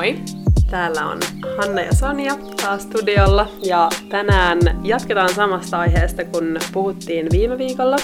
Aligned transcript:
Moi! 0.00 0.16
Täällä 0.70 1.06
on 1.06 1.20
Hanna 1.58 1.80
ja 1.80 1.94
Sonja 1.94 2.36
taas 2.62 2.82
studiolla 2.82 3.48
ja 3.62 3.88
tänään 4.08 4.58
jatketaan 4.82 5.34
samasta 5.34 5.78
aiheesta 5.78 6.24
kun 6.24 6.58
puhuttiin 6.72 7.26
viime 7.32 7.58
viikolla, 7.58 7.96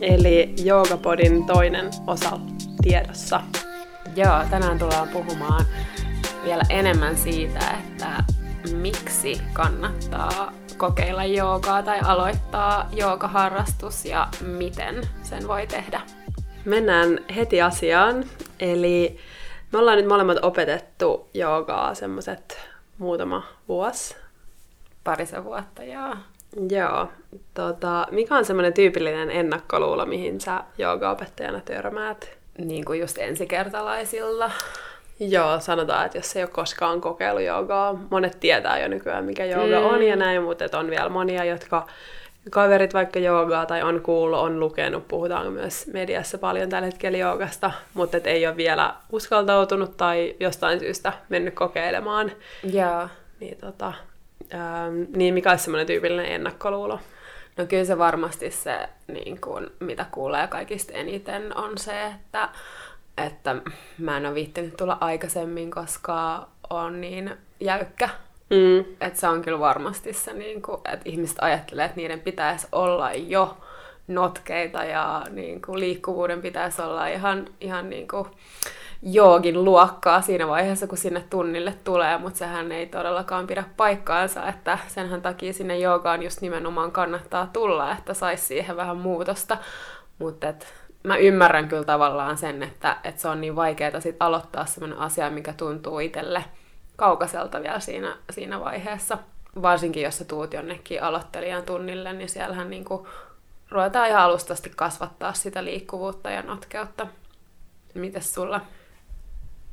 eli 0.00 0.54
Joogapodin 0.64 1.46
toinen 1.46 1.90
osa 2.06 2.38
tiedossa. 2.82 3.40
Joo, 4.16 4.44
tänään 4.50 4.78
tullaan 4.78 5.08
puhumaan 5.08 5.64
vielä 6.44 6.62
enemmän 6.70 7.16
siitä, 7.16 7.58
että 7.58 8.24
miksi 8.76 9.40
kannattaa 9.52 10.52
kokeilla 10.76 11.24
joogaa 11.24 11.82
tai 11.82 12.00
aloittaa 12.04 12.88
joogaharrastus 12.92 14.04
ja 14.04 14.28
miten 14.40 14.94
sen 15.22 15.48
voi 15.48 15.66
tehdä. 15.66 16.00
Mennään 16.64 17.18
heti 17.36 17.62
asiaan. 17.62 18.24
Eli 18.60 19.18
me 19.74 19.78
ollaan 19.80 19.96
nyt 19.96 20.06
molemmat 20.06 20.38
opetettu 20.42 21.28
joogaa 21.34 21.94
semmoset 21.94 22.60
muutama 22.98 23.42
vuosi. 23.68 24.16
Parisa 25.04 25.44
vuotta, 25.44 25.82
joo. 25.84 26.16
Joo. 26.70 27.08
Tota, 27.54 28.06
mikä 28.10 28.36
on 28.36 28.44
semmoinen 28.44 28.72
tyypillinen 28.72 29.30
ennakkoluulo, 29.30 30.06
mihin 30.06 30.40
sä 30.40 30.60
joogaopettajana 30.78 31.60
törmäät? 31.60 32.30
Niin 32.58 32.84
kuin 32.84 33.00
just 33.00 33.18
ensikertalaisilla. 33.18 34.50
Joo, 35.20 35.60
sanotaan, 35.60 36.06
että 36.06 36.18
jos 36.18 36.36
ei 36.36 36.42
ole 36.42 36.50
koskaan 36.50 37.00
kokeillut 37.00 37.42
joogaa, 37.42 37.98
monet 38.10 38.40
tietää 38.40 38.78
jo 38.78 38.88
nykyään, 38.88 39.24
mikä 39.24 39.44
jooga 39.44 39.80
mm. 39.80 39.86
on 39.86 40.02
ja 40.02 40.16
näin, 40.16 40.42
mutta 40.42 40.78
on 40.78 40.90
vielä 40.90 41.08
monia, 41.08 41.44
jotka 41.44 41.86
kaverit 42.50 42.94
vaikka 42.94 43.18
joogaa 43.18 43.66
tai 43.66 43.82
on 43.82 44.00
kuullut, 44.00 44.40
on 44.40 44.60
lukenut, 44.60 45.08
puhutaan 45.08 45.52
myös 45.52 45.86
mediassa 45.92 46.38
paljon 46.38 46.70
tällä 46.70 46.86
hetkellä 46.86 47.18
joogasta, 47.18 47.70
mutta 47.94 48.16
et 48.16 48.26
ei 48.26 48.46
ole 48.46 48.56
vielä 48.56 48.94
uskaltautunut 49.12 49.96
tai 49.96 50.36
jostain 50.40 50.80
syystä 50.80 51.12
mennyt 51.28 51.54
kokeilemaan. 51.54 52.32
Joo. 52.72 53.08
Niin, 53.40 53.58
tota, 53.58 53.92
ähm, 54.54 55.02
niin 55.16 55.34
mikä 55.34 55.50
olisi 55.50 55.64
semmoinen 55.64 55.86
tyypillinen 55.86 56.26
ennakkoluulo? 56.26 57.00
No 57.56 57.66
kyllä 57.66 57.84
se 57.84 57.98
varmasti 57.98 58.50
se, 58.50 58.88
niin 59.08 59.40
kun, 59.40 59.70
mitä 59.80 60.06
kuulee 60.10 60.46
kaikista 60.46 60.92
eniten, 60.92 61.56
on 61.56 61.78
se, 61.78 62.06
että, 62.06 62.48
että 63.26 63.56
mä 63.98 64.16
en 64.16 64.26
ole 64.26 64.34
viittinyt 64.34 64.76
tulla 64.76 64.98
aikaisemmin, 65.00 65.70
koska 65.70 66.48
on 66.70 67.00
niin 67.00 67.36
jäykkä 67.60 68.08
Mm. 68.50 68.78
Että 69.00 69.20
se 69.20 69.28
on 69.28 69.42
kyllä 69.42 69.58
varmasti 69.58 70.12
se, 70.12 70.32
niin 70.32 70.62
kuin, 70.62 70.80
että 70.84 71.02
ihmiset 71.04 71.36
ajattelee, 71.40 71.84
että 71.84 71.96
niiden 71.96 72.20
pitäisi 72.20 72.66
olla 72.72 73.12
jo 73.12 73.56
notkeita 74.08 74.84
ja 74.84 75.22
niin 75.30 75.62
kuin, 75.62 75.80
liikkuvuuden 75.80 76.42
pitäisi 76.42 76.82
olla 76.82 77.06
ihan, 77.06 77.46
ihan 77.60 77.90
niin 77.90 78.08
kuin, 78.08 78.28
joogin 79.02 79.64
luokkaa 79.64 80.20
siinä 80.20 80.48
vaiheessa, 80.48 80.86
kun 80.86 80.98
sinne 80.98 81.24
tunnille 81.30 81.74
tulee, 81.84 82.18
mutta 82.18 82.38
sehän 82.38 82.72
ei 82.72 82.86
todellakaan 82.86 83.46
pidä 83.46 83.64
paikkaansa, 83.76 84.48
että 84.48 84.78
senhän 84.88 85.22
takia 85.22 85.52
sinne 85.52 85.78
joogaan 85.78 86.22
just 86.22 86.40
nimenomaan 86.40 86.92
kannattaa 86.92 87.50
tulla, 87.52 87.92
että 87.92 88.14
saisi 88.14 88.44
siihen 88.44 88.76
vähän 88.76 88.96
muutosta, 88.96 89.58
mutta 90.18 90.46
mä 91.02 91.16
ymmärrän 91.16 91.68
kyllä 91.68 91.84
tavallaan 91.84 92.36
sen, 92.36 92.62
että, 92.62 92.96
että 93.04 93.20
se 93.20 93.28
on 93.28 93.40
niin 93.40 93.56
vaikeaa 93.56 94.00
sit 94.00 94.16
aloittaa 94.20 94.66
sellainen 94.66 94.98
asia, 94.98 95.30
mikä 95.30 95.52
tuntuu 95.52 95.98
itselle 95.98 96.44
kaukaiselta 96.96 97.62
vielä 97.62 97.80
siinä, 97.80 98.16
siinä 98.30 98.60
vaiheessa. 98.60 99.18
Varsinkin 99.62 100.02
jos 100.02 100.18
sä 100.18 100.24
tuut 100.24 100.54
jonnekin 100.54 101.02
aloittelijan 101.02 101.62
tunnille, 101.62 102.12
niin 102.12 102.28
siellähän 102.28 102.70
niin 102.70 102.84
kuin 102.84 103.06
ruvetaan 103.70 104.08
ihan 104.08 104.22
alustasti 104.22 104.72
kasvattaa 104.76 105.32
sitä 105.32 105.64
liikkuvuutta 105.64 106.30
ja 106.30 106.42
notkeutta. 106.42 107.06
Mites 107.94 108.34
sulla? 108.34 108.60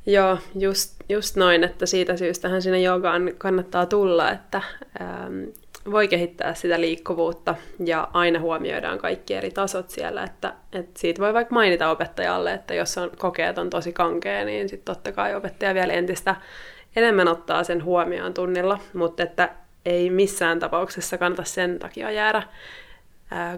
Joo, 0.06 0.38
just, 0.54 0.94
just 1.08 1.36
noin, 1.36 1.64
että 1.64 1.86
siitä 1.86 2.16
syystähän 2.16 2.62
sinne 2.62 2.80
joogaan 2.80 3.30
kannattaa 3.38 3.86
tulla, 3.86 4.30
että 4.30 4.62
ähm, 5.00 5.44
voi 5.90 6.08
kehittää 6.08 6.54
sitä 6.54 6.80
liikkuvuutta 6.80 7.54
ja 7.84 8.08
aina 8.12 8.40
huomioidaan 8.40 8.98
kaikki 8.98 9.34
eri 9.34 9.50
tasot 9.50 9.90
siellä, 9.90 10.24
että, 10.24 10.54
että 10.72 11.00
siitä 11.00 11.22
voi 11.22 11.34
vaikka 11.34 11.54
mainita 11.54 11.90
opettajalle, 11.90 12.52
että 12.52 12.74
jos 12.74 12.98
on 12.98 13.10
kokeet 13.18 13.58
on 13.58 13.70
tosi 13.70 13.92
kankea, 13.92 14.44
niin 14.44 14.68
sitten 14.68 14.94
totta 14.94 15.12
kai 15.12 15.34
opettaja 15.34 15.74
vielä 15.74 15.92
entistä 15.92 16.36
enemmän 16.96 17.28
ottaa 17.28 17.64
sen 17.64 17.84
huomioon 17.84 18.34
tunnilla, 18.34 18.78
mutta 18.94 19.22
että 19.22 19.48
ei 19.86 20.10
missään 20.10 20.58
tapauksessa 20.58 21.18
kannata 21.18 21.44
sen 21.44 21.78
takia 21.78 22.10
jäädä 22.10 22.42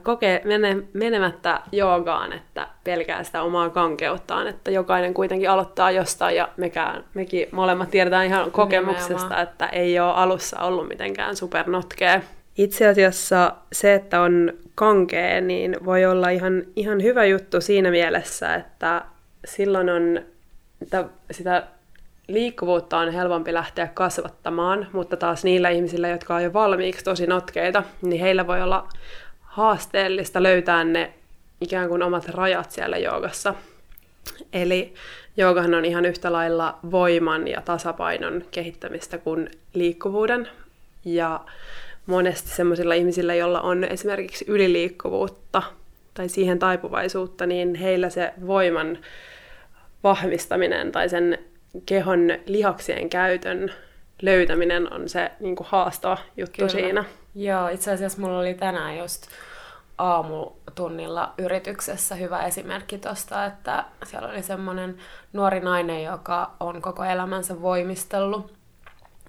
kokee, 0.03 0.43
mene, 0.45 0.77
menemättä 0.93 1.61
joogaan, 1.73 2.33
että 2.33 2.69
pelkää 2.85 3.25
sitä 3.25 3.43
omaa 3.43 3.71
kankeuttaan, 3.71 4.47
että 4.47 4.71
jokainen 4.71 5.15
kuitenkin 5.15 5.51
aloittaa 5.51 5.91
jostain 5.91 6.37
ja 6.37 6.49
mekään, 6.57 7.05
mekin 7.15 7.49
molemmat 7.53 7.91
tiedetään 7.91 8.27
ihan 8.27 8.51
kokemuksesta, 8.51 9.13
Nimenomaan. 9.13 9.43
että 9.43 9.67
ei 9.67 10.01
ole 10.01 10.13
alussa 10.13 10.61
ollut 10.61 10.89
mitenkään 10.89 11.37
supernotkea. 11.37 12.21
Itse 12.59 12.89
asiassa 12.89 13.55
se, 13.73 13.95
että 13.95 14.21
on 14.21 14.53
kankea, 14.75 15.41
niin 15.41 15.77
voi 15.85 16.05
olla 16.07 16.29
ihan, 16.29 16.63
ihan 16.77 17.03
hyvä 17.03 17.25
juttu 17.25 17.61
siinä 17.61 17.91
mielessä, 17.91 18.55
että 18.55 19.03
silloin 19.45 19.91
on 19.91 20.21
sitä 21.31 21.63
liikkuvuutta 22.29 22.99
on 22.99 23.13
helpompi 23.13 23.55
lähteä 23.55 23.89
kasvattamaan, 23.95 24.87
mutta 24.93 25.17
taas 25.17 25.45
niillä 25.45 25.69
ihmisillä, 25.69 26.09
jotka 26.09 26.35
on 26.35 26.43
jo 26.43 26.53
valmiiksi 26.53 27.05
tosi 27.05 27.27
notkeita, 27.27 27.83
niin 28.03 28.21
heillä 28.21 28.47
voi 28.47 28.63
olla 28.63 28.89
haasteellista 29.41 30.43
löytää 30.43 30.85
ne 30.85 31.13
ikään 31.61 31.89
kuin 31.89 32.03
omat 32.03 32.29
rajat 32.29 32.71
siellä 32.71 32.99
joogassa. 32.99 33.55
Eli 34.53 34.95
joogahan 35.37 35.75
on 35.75 35.85
ihan 35.85 36.05
yhtä 36.05 36.33
lailla 36.33 36.79
voiman 36.91 37.49
ja 37.49 37.61
tasapainon 37.61 38.45
kehittämistä 38.51 39.19
kuin 39.19 39.51
liikkuvuuden. 39.75 40.49
Ja 41.05 41.41
monesti 42.07 42.51
sellaisilla 42.51 42.95
ihmisillä, 42.95 43.35
joilla 43.35 43.61
on 43.61 43.85
esimerkiksi 43.85 44.45
yliliikkuvuutta 44.49 45.63
tai 46.15 46.29
siihen 46.29 46.59
taipuvaisuutta, 46.59 47.47
niin 47.47 47.75
heillä 47.75 48.11
se 48.11 48.33
voiman 48.47 48.99
vahvistaminen 50.05 50.93
tai 50.93 51.09
sen 51.09 51.39
kehon 51.87 52.21
lihaksien 52.47 53.11
käytön 53.11 53.73
löytäminen 54.23 54.93
on 54.93 55.09
se 55.09 55.31
niin 55.41 55.57
kuin 55.57 55.67
haastava 55.71 56.19
juttu 56.37 56.57
Kyllä. 56.57 56.69
siinä. 56.69 57.05
Joo, 57.35 57.69
itse 57.69 57.93
asiassa 57.93 58.21
mulla 58.21 58.39
oli 58.39 58.55
tänään 58.55 58.99
just 58.99 59.27
aamutunnilla 59.99 61.35
yrityksessä 61.39 62.15
hyvä 62.15 62.43
esimerkki 62.43 62.99
tosta, 62.99 63.45
että 63.45 63.85
siellä 64.05 64.29
oli 64.29 64.43
semmoinen 64.43 64.97
nuori 65.33 65.61
nainen, 65.61 66.05
joka 66.05 66.51
on 66.61 66.83
koko 66.83 67.05
elämänsä 67.05 67.63
voimistellut 67.63 68.53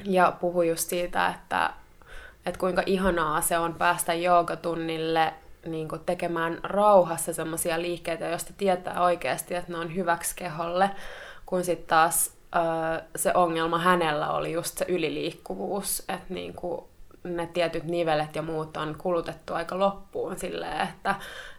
ja 0.03 0.33
puhui 0.41 0.69
just 0.69 0.89
siitä, 0.89 1.27
että, 1.27 1.69
että 2.45 2.59
kuinka 2.59 2.83
ihanaa 2.85 3.41
se 3.41 3.57
on 3.57 3.73
päästä 3.73 4.13
joogatunnille 4.13 5.33
niin 5.65 5.87
tekemään 6.05 6.59
rauhassa 6.63 7.33
semmoisia 7.33 7.81
liikkeitä, 7.81 8.27
joista 8.27 8.53
tietää 8.57 9.03
oikeasti, 9.03 9.55
että 9.55 9.71
ne 9.71 9.77
on 9.77 9.95
hyväksi 9.95 10.35
keholle, 10.35 10.89
kun 11.45 11.63
sitten 11.63 11.87
taas 11.87 12.35
se 13.15 13.31
ongelma 13.33 13.79
hänellä 13.79 14.31
oli 14.31 14.51
just 14.51 14.77
se 14.77 14.85
yliliikkuvuus, 14.87 15.99
että 15.99 16.33
niin 16.33 16.53
kuin 16.53 16.85
ne 17.23 17.49
tietyt 17.53 17.83
nivelet 17.83 18.35
ja 18.35 18.41
muut 18.41 18.77
on 18.77 18.95
kulutettu 18.97 19.53
aika 19.53 19.79
loppuun 19.79 20.39
silleen, 20.39 20.81
että, 20.81 21.15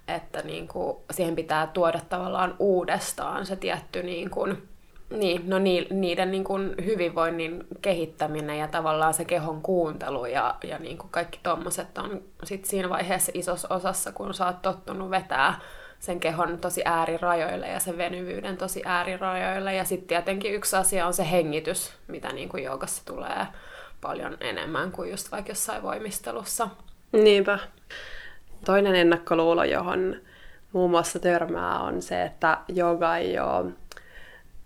että 0.09 0.43
niin 0.43 0.69
kuin 0.69 0.97
siihen 1.11 1.37
pitää 1.37 1.67
tuoda 1.67 2.01
tavallaan 2.09 2.55
uudestaan 2.59 3.47
se 3.47 3.57
tietty 3.57 4.03
niin 4.03 4.31
kuin, 4.31 4.69
niin, 5.11 5.51
no 5.51 5.59
niiden 5.91 6.31
niin 6.31 6.45
kuin 6.45 6.75
hyvinvoinnin 6.85 7.67
kehittäminen 7.83 8.59
ja 8.59 8.69
tavallaan 8.69 9.15
se 9.15 9.25
kehon 9.25 9.63
kuuntelu 9.63 10.27
ja, 10.27 10.55
ja 10.65 10.79
niin 10.79 10.99
kuin 10.99 11.11
kaikki 11.11 11.41
tommoset 11.43 11.99
on 11.99 12.23
sit 12.45 12.65
siinä 12.65 12.89
vaiheessa 12.89 13.32
isossa 13.35 13.75
osassa, 13.75 14.12
kun 14.12 14.35
sä 14.35 14.47
oot 14.47 14.62
tottunut 14.62 15.11
vetää 15.11 15.61
sen 16.00 16.20
kehon 16.20 16.58
tosi 16.58 16.82
äärirajoille 16.84 17.69
ja 17.69 17.81
sen 17.81 17.98
venyvyyden 17.98 18.56
tosi 18.56 18.82
äärirajoille. 18.84 19.75
Ja 19.75 19.84
sitten 19.84 20.08
tietenkin 20.08 20.54
yksi 20.54 20.76
asia 20.76 21.06
on 21.06 21.14
se 21.14 21.31
hengitys, 21.31 21.93
mitä 22.08 22.32
niin 22.32 22.48
kuin 22.48 22.64
joogassa 22.64 23.04
tulee 23.04 23.46
paljon 24.00 24.37
enemmän 24.40 24.93
kuin 24.93 25.10
just 25.10 25.32
vaikka 25.32 25.50
jossain 25.50 25.82
voimistelussa. 25.82 26.69
Niinpä. 27.12 27.58
Toinen 28.64 28.94
ennakkoluulo, 28.94 29.64
johon 29.64 30.16
muun 30.72 30.90
muassa 30.90 31.19
törmää, 31.19 31.78
on 31.78 32.02
se, 32.02 32.22
että 32.22 32.58
jooga 32.69 33.16
ei 33.16 33.38
ole 33.38 33.72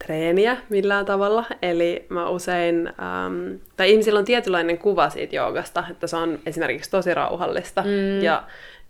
treeniä 0.06 0.56
millään 0.68 1.06
tavalla. 1.06 1.44
Eli 1.62 2.06
mä 2.08 2.28
usein, 2.28 2.86
ähm, 2.86 3.54
tai 3.76 3.90
ihmisillä 3.90 4.18
on 4.18 4.24
tietynlainen 4.24 4.78
kuva 4.78 5.10
siitä 5.10 5.36
joogasta, 5.36 5.84
että 5.90 6.06
se 6.06 6.16
on 6.16 6.38
esimerkiksi 6.46 6.90
tosi 6.90 7.14
rauhallista. 7.14 7.82
Mm. 7.82 8.22
Ja 8.22 8.42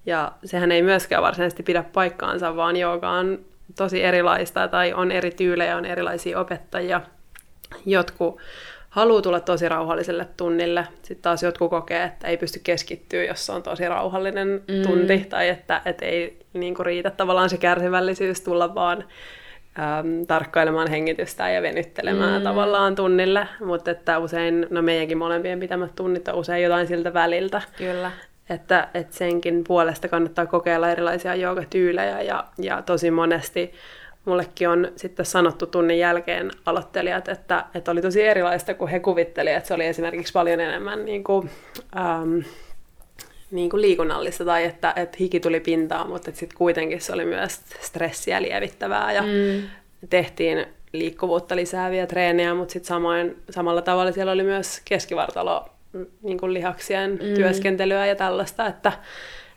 ja 0.06 0.32
sehän 0.44 0.72
ei 0.72 0.82
myöskään 0.82 1.22
varsinaisesti 1.22 1.62
pidä 1.62 1.84
paikkaansa, 1.92 2.56
vaan 2.56 2.76
jooga 2.76 3.10
on 3.10 3.38
tosi 3.76 4.02
erilaista 4.04 4.68
tai 4.68 4.92
on 4.92 5.12
eri 5.12 5.30
tyylejä, 5.30 5.76
on 5.76 5.84
erilaisia 5.84 6.40
opettajia. 6.40 7.00
Jotkut 7.86 8.40
haluaa 8.90 9.22
tulla 9.22 9.40
tosi 9.40 9.68
rauhalliselle 9.68 10.26
tunnille, 10.36 10.86
sitten 11.02 11.22
taas 11.22 11.42
jotkut 11.42 11.70
kokee, 11.70 12.04
että 12.04 12.28
ei 12.28 12.36
pysty 12.36 12.60
keskittyä, 12.64 13.24
jos 13.24 13.50
on 13.50 13.62
tosi 13.62 13.88
rauhallinen 13.88 14.48
mm. 14.48 14.82
tunti, 14.82 15.26
tai 15.28 15.48
että, 15.48 15.82
että 15.84 16.06
ei 16.06 16.38
niin 16.52 16.74
kuin, 16.74 16.86
riitä 16.86 17.10
tavallaan 17.10 17.50
se 17.50 17.56
kärsivällisyys 17.56 18.40
tulla 18.40 18.74
vaan 18.74 19.04
äm, 19.78 20.26
tarkkailemaan 20.26 20.90
hengitystä 20.90 21.50
ja 21.50 21.62
venyttelemään 21.62 22.40
mm. 22.40 22.44
tavallaan 22.44 22.94
tunnille, 22.94 23.48
mutta 23.64 23.90
että 23.90 24.18
usein, 24.18 24.66
no 24.70 24.82
meidänkin 24.82 25.18
molempien 25.18 25.60
pitämät 25.60 25.94
tunnit 25.96 26.28
on 26.28 26.34
usein 26.34 26.62
jotain 26.62 26.86
siltä 26.86 27.14
väliltä. 27.14 27.62
Kyllä. 27.78 28.10
Että, 28.50 28.88
että 28.94 29.16
senkin 29.16 29.64
puolesta 29.64 30.08
kannattaa 30.08 30.46
kokeilla 30.46 30.90
erilaisia 30.90 31.34
joogatyylejä 31.34 32.22
ja, 32.22 32.44
ja 32.58 32.82
tosi 32.82 33.10
monesti 33.10 33.72
mullekin 34.24 34.68
on 34.68 34.92
sitten 34.96 35.26
sanottu 35.26 35.66
tunnin 35.66 35.98
jälkeen 35.98 36.50
aloittelijat, 36.66 37.28
että, 37.28 37.64
että 37.74 37.90
oli 37.90 38.02
tosi 38.02 38.22
erilaista 38.22 38.74
kuin 38.74 38.90
he 38.90 39.00
kuvittelivat, 39.00 39.56
että 39.56 39.68
se 39.68 39.74
oli 39.74 39.86
esimerkiksi 39.86 40.32
paljon 40.32 40.60
enemmän 40.60 41.04
niin 41.04 41.24
kuin, 41.24 41.50
äm, 41.96 42.42
niin 43.50 43.70
kuin 43.70 43.80
liikunnallista 43.80 44.44
tai 44.44 44.64
että, 44.64 44.92
että 44.96 45.16
hiki 45.20 45.40
tuli 45.40 45.60
pintaan, 45.60 46.08
mutta 46.08 46.30
sitten 46.34 46.58
kuitenkin 46.58 47.00
se 47.00 47.12
oli 47.12 47.24
myös 47.24 47.60
stressiä 47.80 48.42
lievittävää 48.42 49.12
ja 49.12 49.22
mm. 49.22 49.62
tehtiin 50.10 50.66
liikkuvuutta 50.92 51.56
lisääviä 51.56 52.06
treenejä, 52.06 52.54
mutta 52.54 52.72
sitten 52.72 52.88
samoin, 52.88 53.36
samalla 53.50 53.82
tavalla 53.82 54.12
siellä 54.12 54.32
oli 54.32 54.42
myös 54.42 54.80
keskivartalo 54.84 55.68
niin 56.22 56.38
kuin 56.38 56.54
lihaksien 56.54 57.10
mm. 57.10 57.34
työskentelyä 57.34 58.06
ja 58.06 58.16
tällaista, 58.16 58.66
että, 58.66 58.92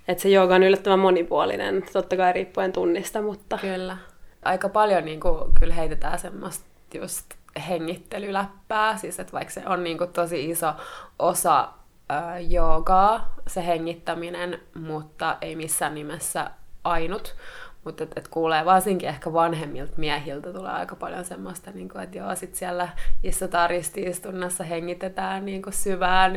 että 0.07 0.21
se 0.21 0.29
jooga 0.29 0.55
on 0.55 0.63
yllättävän 0.63 0.99
monipuolinen, 0.99 1.83
totta 1.93 2.17
kai 2.17 2.33
riippuen 2.33 2.71
tunnista, 2.71 3.21
mutta... 3.21 3.57
Kyllä. 3.57 3.97
Aika 4.45 4.69
paljon 4.69 5.05
niin 5.05 5.19
kuin, 5.19 5.53
kyllä 5.59 5.73
heitetään 5.73 6.19
semmoista 6.19 6.65
just 6.93 7.25
hengittelyläppää, 7.69 8.97
siis 8.97 9.19
että 9.19 9.33
vaikka 9.33 9.53
se 9.53 9.61
on 9.65 9.83
niin 9.83 9.97
kuin, 9.97 10.13
tosi 10.13 10.49
iso 10.49 10.73
osa 11.19 11.69
äh, 12.11 12.51
joogaa, 12.51 13.33
se 13.47 13.65
hengittäminen, 13.65 14.59
mutta 14.75 15.37
ei 15.41 15.55
missään 15.55 15.95
nimessä 15.95 16.51
ainut. 16.83 17.35
Mutta 17.83 18.03
et, 18.03 18.11
et 18.15 18.27
kuulee 18.27 18.65
varsinkin 18.65 19.09
ehkä 19.09 19.33
vanhemmilta 19.33 19.93
miehiltä 19.97 20.53
tulee 20.53 20.71
aika 20.71 20.95
paljon 20.95 21.25
semmoista, 21.25 21.71
niin 21.71 21.89
kuin, 21.89 22.03
että 22.03 22.17
joo, 22.17 22.35
sit 22.35 22.55
siellä 22.55 22.89
istutaan 23.23 23.69
ristiistunnassa, 23.69 24.63
hengitetään 24.63 25.45
niin 25.45 25.61
kuin 25.61 25.73
syvään 25.73 26.33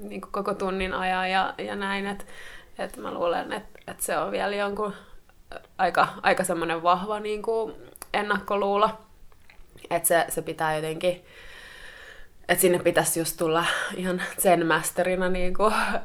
niin 0.00 0.20
kuin 0.20 0.32
koko 0.32 0.54
tunnin 0.54 0.94
ajan 0.94 1.30
ja, 1.30 1.54
ja 1.58 1.76
näin. 1.76 2.06
Että 2.06 2.24
et 2.78 2.96
mä 2.96 3.14
luulen, 3.14 3.52
että 3.52 3.78
et 3.88 4.00
se 4.00 4.18
on 4.18 4.32
vielä 4.32 4.56
jonkun 4.56 4.92
aika, 5.78 6.08
aika 6.22 6.44
semmoinen 6.44 6.82
vahva 6.82 7.20
niin 7.20 7.42
kuin 7.42 7.74
ennakkoluulo. 8.12 8.90
Että 9.90 10.08
se, 10.08 10.26
se 10.28 10.42
pitää 10.42 10.76
jotenkin 10.76 11.24
että 12.48 12.62
sinne 12.62 12.78
pitäisi 12.78 13.20
just 13.20 13.36
tulla 13.36 13.64
ihan 13.96 14.22
sen 14.38 14.66
masterina, 14.66 15.28
niin 15.28 15.54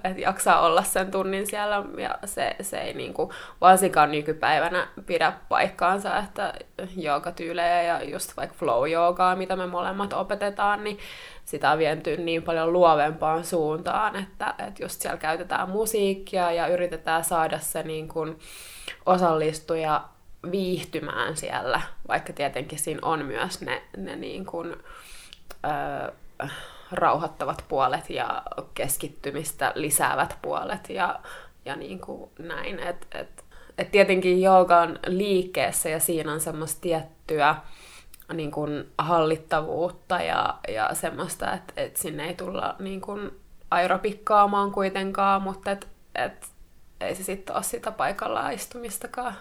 että 0.03 0.21
jaksaa 0.21 0.61
olla 0.61 0.83
sen 0.83 1.11
tunnin 1.11 1.47
siellä, 1.47 1.83
ja 1.97 2.19
se, 2.25 2.55
se 2.61 2.77
ei 2.77 2.93
niin 2.93 3.13
kuin, 3.13 3.29
varsinkaan 3.61 4.11
nykypäivänä 4.11 4.87
pidä 5.05 5.33
paikkaansa, 5.49 6.17
että 6.17 6.53
joogatyylejä 6.95 7.83
ja 7.83 8.03
just 8.03 8.37
vaikka 8.37 8.55
flow-joogaa, 8.59 9.35
mitä 9.35 9.55
me 9.55 9.67
molemmat 9.67 10.13
opetetaan, 10.13 10.83
niin 10.83 10.99
sitä 11.45 11.71
on 11.71 11.77
vienty 11.77 12.17
niin 12.17 12.43
paljon 12.43 12.73
luovempaan 12.73 13.45
suuntaan, 13.45 14.15
että, 14.15 14.53
että 14.67 14.83
just 14.83 15.01
siellä 15.01 15.17
käytetään 15.17 15.69
musiikkia 15.69 16.51
ja 16.51 16.67
yritetään 16.67 17.23
saada 17.23 17.59
se 17.59 17.83
niin 17.83 18.07
kuin, 18.07 18.39
osallistuja 19.05 20.01
viihtymään 20.51 21.37
siellä, 21.37 21.81
vaikka 22.07 22.33
tietenkin 22.33 22.79
siinä 22.79 22.99
on 23.01 23.25
myös 23.25 23.61
ne, 23.61 23.81
ne 23.97 24.15
niin 24.15 24.45
kuin, 24.45 24.75
rauhoittavat 26.91 27.65
puolet 27.67 28.09
ja 28.09 28.43
keskittymistä 28.73 29.71
lisäävät 29.75 30.37
puolet 30.41 30.89
ja, 30.89 31.19
ja 31.65 31.75
niin 31.75 31.99
kuin 31.99 32.29
näin. 32.39 32.79
Et, 32.79 33.07
et, 33.11 33.43
et 33.77 33.91
tietenkin 33.91 34.41
jooga 34.41 34.81
on 34.81 34.99
liikkeessä 35.07 35.89
ja 35.89 35.99
siinä 35.99 36.31
on 36.31 36.39
semmoista 36.39 36.81
tiettyä 36.81 37.55
niin 38.33 38.51
kuin 38.51 38.91
hallittavuutta 38.97 40.21
ja, 40.21 40.59
ja 40.67 40.89
semmoista, 40.93 41.53
että 41.53 41.73
et 41.77 41.97
sinne 41.97 42.27
ei 42.27 42.33
tulla 42.33 42.75
niin 42.79 43.01
kuin 43.01 43.31
aeropikkaamaan 43.71 44.71
kuitenkaan, 44.71 45.41
mutta 45.41 45.71
et, 45.71 45.87
et, 46.15 46.47
ei 47.01 47.15
se 47.15 47.23
sitten 47.23 47.55
ole 47.55 47.63
sitä 47.63 47.91
paikallaan 47.91 48.53
istumistakaan. 48.53 49.35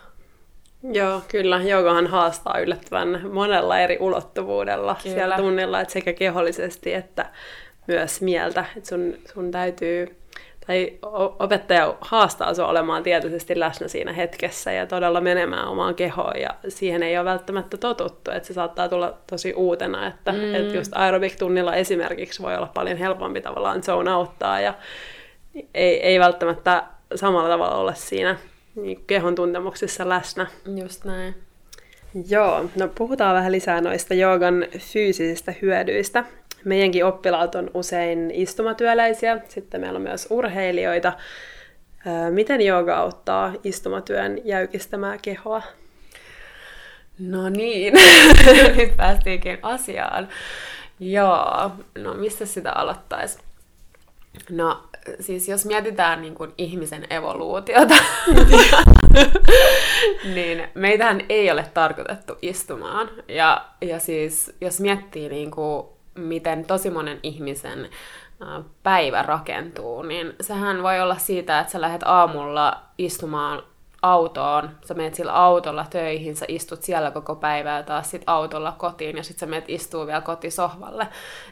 Joo, 0.82 1.22
kyllä. 1.28 1.62
Joogahan 1.62 2.06
haastaa 2.06 2.58
yllättävän 2.58 3.20
monella 3.32 3.78
eri 3.78 3.96
ulottuvuudella 4.00 4.96
kyllä. 5.02 5.14
siellä 5.14 5.36
tunnilla, 5.36 5.80
että 5.80 5.92
sekä 5.92 6.12
kehollisesti 6.12 6.94
että 6.94 7.26
myös 7.86 8.20
mieltä. 8.20 8.64
Että 8.76 8.88
sun, 8.88 9.14
sun 9.34 9.50
täytyy, 9.50 10.16
tai 10.66 10.98
opettaja 11.38 11.94
haastaa 12.00 12.54
sinua 12.54 12.70
olemaan 12.70 13.02
tietoisesti 13.02 13.60
läsnä 13.60 13.88
siinä 13.88 14.12
hetkessä 14.12 14.72
ja 14.72 14.86
todella 14.86 15.20
menemään 15.20 15.68
omaan 15.68 15.94
kehoon, 15.94 16.40
ja 16.40 16.50
siihen 16.68 17.02
ei 17.02 17.18
ole 17.18 17.24
välttämättä 17.24 17.76
totuttu, 17.76 18.30
että 18.30 18.46
se 18.46 18.54
saattaa 18.54 18.88
tulla 18.88 19.18
tosi 19.30 19.54
uutena, 19.54 20.06
että, 20.06 20.32
mm. 20.32 20.54
että 20.54 20.76
just 20.76 20.92
aerobik-tunnilla 20.94 21.74
esimerkiksi 21.74 22.42
voi 22.42 22.56
olla 22.56 22.70
paljon 22.74 22.98
helpompi 22.98 23.40
tavallaan 23.40 23.82
zone 23.82 24.10
auttaa, 24.10 24.60
ja 24.60 24.74
ei, 25.74 26.00
ei 26.00 26.20
välttämättä 26.20 26.84
samalla 27.14 27.48
tavalla 27.48 27.76
olla 27.76 27.94
siinä 27.94 28.36
niin 28.82 29.04
kehon 29.06 29.34
tuntemuksissa 29.34 30.08
läsnä. 30.08 30.46
Just 30.80 31.04
näin. 31.04 31.34
Joo, 32.28 32.70
no 32.76 32.88
puhutaan 32.88 33.34
vähän 33.34 33.52
lisää 33.52 33.80
noista 33.80 34.14
joogan 34.14 34.66
fyysisistä 34.78 35.54
hyödyistä. 35.62 36.24
Meidänkin 36.64 37.04
oppilaat 37.04 37.54
on 37.54 37.70
usein 37.74 38.30
istumatyöläisiä, 38.34 39.38
sitten 39.48 39.80
meillä 39.80 39.96
on 39.96 40.02
myös 40.02 40.26
urheilijoita. 40.30 41.12
Miten 42.30 42.60
jooga 42.60 42.96
auttaa 42.96 43.54
istumatyön 43.64 44.38
jäykistämää 44.44 45.18
kehoa? 45.22 45.62
No 47.18 47.48
niin, 47.48 47.94
nyt 48.76 48.96
päästiinkin 48.96 49.58
asiaan. 49.62 50.28
Joo, 51.00 51.70
no 51.98 52.14
mistä 52.14 52.46
sitä 52.46 52.72
aloittaisi? 52.72 53.38
No 54.50 54.87
siis 55.20 55.48
jos 55.48 55.66
mietitään 55.66 56.22
niin 56.22 56.34
kuin 56.34 56.52
ihmisen 56.58 57.06
evoluutiota, 57.10 57.94
niin 60.34 60.68
meitähän 60.74 61.20
ei 61.28 61.50
ole 61.50 61.64
tarkoitettu 61.74 62.34
istumaan. 62.42 63.10
Ja, 63.28 63.64
ja 63.80 63.98
siis 63.98 64.56
jos 64.60 64.80
miettii 64.80 65.28
niin 65.28 65.50
kuin, 65.50 65.86
miten 66.14 66.64
tosi 66.64 66.90
monen 66.90 67.20
ihmisen 67.22 67.88
päivä 68.82 69.22
rakentuu, 69.22 70.02
niin 70.02 70.32
sehän 70.40 70.82
voi 70.82 71.00
olla 71.00 71.16
siitä, 71.16 71.60
että 71.60 71.72
sä 71.72 71.80
lähdet 71.80 72.02
aamulla 72.04 72.82
istumaan 72.98 73.62
autoon, 74.02 74.70
sä 74.84 74.94
menet 74.94 75.14
sillä 75.14 75.32
autolla 75.32 75.86
töihin, 75.90 76.36
sä 76.36 76.44
istut 76.48 76.82
siellä 76.82 77.10
koko 77.10 77.34
päivää 77.34 77.82
taas 77.82 78.10
sit 78.10 78.22
autolla 78.26 78.74
kotiin 78.78 79.16
ja 79.16 79.22
sit 79.22 79.38
sä 79.38 79.46
menet 79.46 79.64
istuu 79.68 80.06
vielä 80.06 80.20
kotisohvalle. 80.20 81.08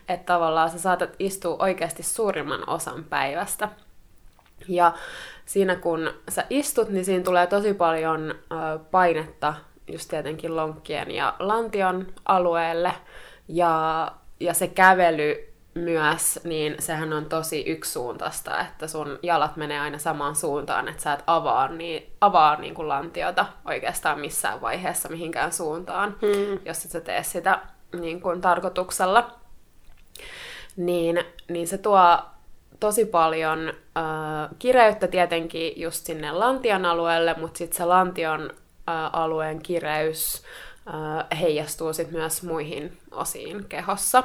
Että 0.08 0.32
tavallaan 0.32 0.70
sä 0.70 0.78
saatat 0.78 1.10
istua 1.18 1.56
oikeasti 1.58 2.02
suurimman 2.02 2.68
osan 2.68 3.04
päivästä. 3.04 3.68
Ja 4.68 4.92
siinä 5.44 5.76
kun 5.76 6.10
sä 6.28 6.44
istut, 6.50 6.88
niin 6.88 7.04
siinä 7.04 7.24
tulee 7.24 7.46
tosi 7.46 7.74
paljon 7.74 8.34
painetta 8.90 9.54
just 9.88 10.08
tietenkin 10.10 10.56
lonkkien 10.56 11.10
ja 11.10 11.34
lantion 11.38 12.06
alueelle. 12.24 12.92
Ja, 13.48 14.12
ja 14.40 14.54
se 14.54 14.68
kävely 14.68 15.52
myös, 15.76 16.40
niin 16.44 16.76
sehän 16.78 17.12
on 17.12 17.26
tosi 17.26 17.62
yksisuuntaista, 17.66 18.60
että 18.60 18.86
sun 18.86 19.18
jalat 19.22 19.56
menee 19.56 19.80
aina 19.80 19.98
samaan 19.98 20.36
suuntaan, 20.36 20.88
että 20.88 21.02
sä 21.02 21.12
et 21.12 21.24
avaa, 21.26 21.68
niin, 21.68 22.12
avaa 22.20 22.56
niin 22.56 22.74
kuin 22.74 22.88
lantiota 22.88 23.46
oikeastaan 23.64 24.20
missään 24.20 24.60
vaiheessa 24.60 25.08
mihinkään 25.08 25.52
suuntaan, 25.52 26.16
hmm. 26.22 26.58
jos 26.64 26.84
et 26.84 26.90
sä 26.90 27.00
tee 27.00 27.22
sitä 27.22 27.60
niin 28.00 28.20
kuin 28.20 28.40
tarkoituksella. 28.40 29.30
Niin, 30.76 31.24
niin 31.48 31.68
se 31.68 31.78
tuo 31.78 32.18
tosi 32.80 33.04
paljon 33.04 33.68
äh, 33.68 34.04
kireyttä 34.58 35.08
tietenkin 35.08 35.80
just 35.80 36.06
sinne 36.06 36.32
lantion 36.32 36.84
alueelle, 36.84 37.34
mutta 37.38 37.58
sitten 37.58 37.76
se 37.76 37.84
lantion 37.84 38.50
äh, 38.88 39.10
alueen 39.12 39.62
kireys 39.62 40.42
äh, 40.88 41.40
heijastuu 41.40 41.92
sitten 41.92 42.18
myös 42.18 42.42
muihin 42.42 42.98
osiin 43.10 43.64
kehossa. 43.68 44.22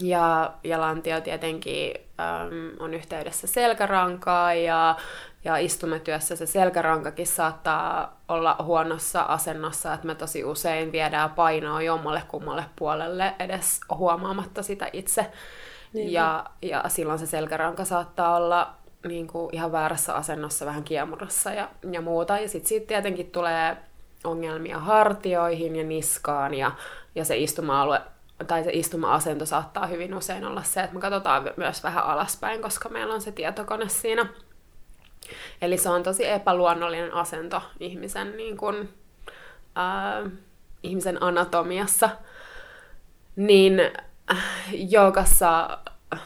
Ja, 0.00 0.52
ja 0.64 0.80
lantio 0.80 1.20
tietenkin 1.20 1.94
äm, 2.20 2.76
on 2.78 2.94
yhteydessä 2.94 3.46
selkärankaa 3.46 4.54
ja, 4.54 4.96
ja 5.44 5.56
istumetyössä 5.56 6.36
se 6.36 6.46
selkärankakin 6.46 7.26
saattaa 7.26 8.20
olla 8.28 8.56
huonossa 8.62 9.22
asennossa, 9.22 9.94
että 9.94 10.06
me 10.06 10.14
tosi 10.14 10.44
usein 10.44 10.92
viedään 10.92 11.30
painoa 11.30 11.82
jommalle 11.82 12.22
kummalle 12.28 12.64
puolelle 12.76 13.34
edes 13.38 13.80
huomaamatta 13.94 14.62
sitä 14.62 14.88
itse. 14.92 15.26
Niin. 15.92 16.12
Ja, 16.12 16.44
ja 16.62 16.84
silloin 16.88 17.18
se 17.18 17.26
selkäranka 17.26 17.84
saattaa 17.84 18.36
olla 18.36 18.74
niin 19.06 19.26
kuin 19.26 19.54
ihan 19.54 19.72
väärässä 19.72 20.14
asennossa, 20.14 20.66
vähän 20.66 20.84
kiemurassa 20.84 21.52
ja, 21.52 21.68
ja 21.92 22.00
muuta. 22.00 22.38
Ja 22.38 22.48
sitten 22.48 22.68
siitä 22.68 22.86
tietenkin 22.86 23.30
tulee 23.30 23.76
ongelmia 24.24 24.78
hartioihin 24.78 25.76
ja 25.76 25.84
niskaan 25.84 26.54
ja, 26.54 26.72
ja 27.14 27.24
se 27.24 27.36
istuma-alue 27.36 28.00
tai 28.46 28.64
se 28.64 28.70
istuma-asento 28.72 29.46
saattaa 29.46 29.86
hyvin 29.86 30.14
usein 30.14 30.44
olla 30.44 30.62
se, 30.62 30.80
että 30.80 30.94
me 30.94 31.00
katsotaan 31.00 31.50
myös 31.56 31.82
vähän 31.82 32.04
alaspäin, 32.04 32.62
koska 32.62 32.88
meillä 32.88 33.14
on 33.14 33.20
se 33.20 33.32
tietokone 33.32 33.88
siinä. 33.88 34.26
Eli 35.62 35.78
se 35.78 35.88
on 35.88 36.02
tosi 36.02 36.28
epäluonnollinen 36.28 37.14
asento 37.14 37.62
ihmisen 37.80 38.36
niin 38.36 38.56
kuin, 38.56 38.88
ää, 39.74 40.30
ihmisen 40.82 41.22
anatomiassa, 41.22 42.10
niin 43.36 43.80
äh, 44.30 44.44
joogassa 44.72 45.78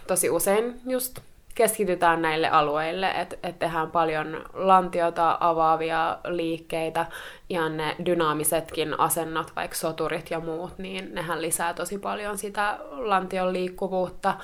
tosi 0.07 0.31
usein 0.31 0.81
just 0.87 1.19
keskitytään 1.55 2.23
näille 2.23 2.49
alueille, 2.49 3.11
että 3.11 3.37
et 3.43 3.59
tehdään 3.59 3.91
paljon 3.91 4.45
lantiota 4.53 5.37
avaavia 5.41 6.19
liikkeitä, 6.25 7.07
ihan 7.49 7.77
ne 7.77 7.97
dynaamisetkin 8.07 9.01
asennot, 9.01 9.57
vaikka 9.57 9.77
soturit 9.77 10.31
ja 10.31 10.41
muut, 10.41 10.79
niin 10.79 11.15
nehän 11.15 11.43
lisää 11.43 11.75
tosi 11.75 11.99
paljon 11.99 12.39
sitä 12.39 12.79
lantion 12.91 13.53
liikkuvuutta. 13.53 14.35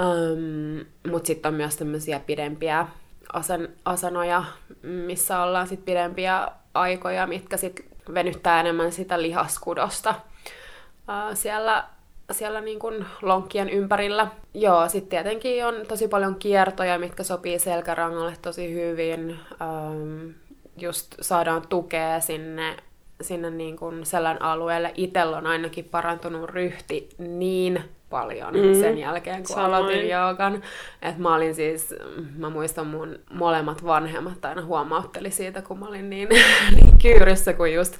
Um, 0.00 0.86
Mutta 1.10 1.26
sitten 1.26 1.48
on 1.48 1.54
myös 1.54 1.76
tämmöisiä 1.76 2.20
pidempiä 2.20 2.86
asen, 3.32 3.68
asanoja, 3.84 4.44
missä 4.82 5.42
ollaan 5.42 5.66
sitten 5.66 5.84
pidempiä 5.84 6.48
aikoja, 6.74 7.26
mitkä 7.26 7.56
sitten 7.56 7.86
venyttää 8.14 8.60
enemmän 8.60 8.92
sitä 8.92 9.22
lihaskudosta 9.22 10.10
uh, 10.10 11.34
siellä 11.34 11.84
siellä 12.32 12.60
niin 12.60 12.78
kuin 12.78 13.06
lonkkien 13.22 13.70
ympärillä. 13.70 14.26
Joo, 14.54 14.88
sitten 14.88 15.08
tietenkin 15.10 15.66
on 15.66 15.74
tosi 15.88 16.08
paljon 16.08 16.34
kiertoja, 16.34 16.98
mitkä 16.98 17.22
sopii 17.22 17.58
selkärangalle 17.58 18.34
tosi 18.42 18.74
hyvin. 18.74 19.38
Ähm, 19.62 20.30
just 20.76 21.14
saadaan 21.20 21.62
tukea 21.68 22.20
sinne, 22.20 22.76
sinne 23.20 23.50
niin 23.50 23.76
kuin 23.76 24.06
selän 24.06 24.42
alueelle. 24.42 24.92
Itellä 24.94 25.36
on 25.36 25.46
ainakin 25.46 25.84
parantunut 25.84 26.50
ryhti 26.50 27.08
niin 27.18 27.84
paljon 28.10 28.54
mm. 28.54 28.80
sen 28.80 28.98
jälkeen, 28.98 29.36
kun 29.36 29.54
Samoin. 29.54 29.74
aloitin 29.74 30.08
joogan. 30.08 30.62
Et 31.02 31.18
mä 31.18 31.34
olin 31.34 31.54
siis, 31.54 31.94
mä 32.36 32.50
muistan 32.50 32.86
mun 32.86 33.18
molemmat 33.30 33.84
vanhemmat 33.84 34.44
aina 34.44 34.62
huomautteli 34.62 35.30
siitä, 35.30 35.62
kun 35.62 35.78
mä 35.78 35.88
olin 35.88 36.10
niin, 36.10 36.28
niin 36.76 36.98
kyyryssä, 37.02 37.52
kun 37.52 37.72
just 37.72 37.94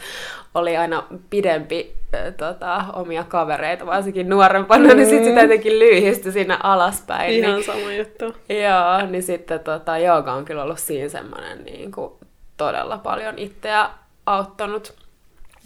oli 0.55 0.77
aina 0.77 1.03
pidempi 1.31 1.95
äh, 2.15 2.35
tota, 2.37 2.85
omia 2.93 3.25
kavereita, 3.25 3.87
varsinkin 3.87 4.29
nuorempana, 4.29 4.89
mm. 4.89 4.97
niin 4.97 5.09
sitten 5.09 5.29
sitä 5.29 5.43
jotenkin 5.43 5.79
lyhistyi 5.79 6.33
sinne 6.33 6.59
alaspäin. 6.63 7.33
Ihan 7.33 7.55
niin, 7.55 7.65
sama 7.65 7.93
juttu. 7.93 8.25
Joo, 8.49 9.11
niin 9.11 9.23
sitten 9.23 9.61
tota, 9.61 9.99
jooga 9.99 10.33
on 10.33 10.45
kyllä 10.45 10.63
ollut 10.63 10.79
siinä 10.79 11.09
semmoinen 11.09 11.65
niin 11.65 11.93
kuin, 11.93 12.13
todella 12.57 12.99
paljon 12.99 13.39
itseä 13.39 13.91
auttanut. 14.27 15.06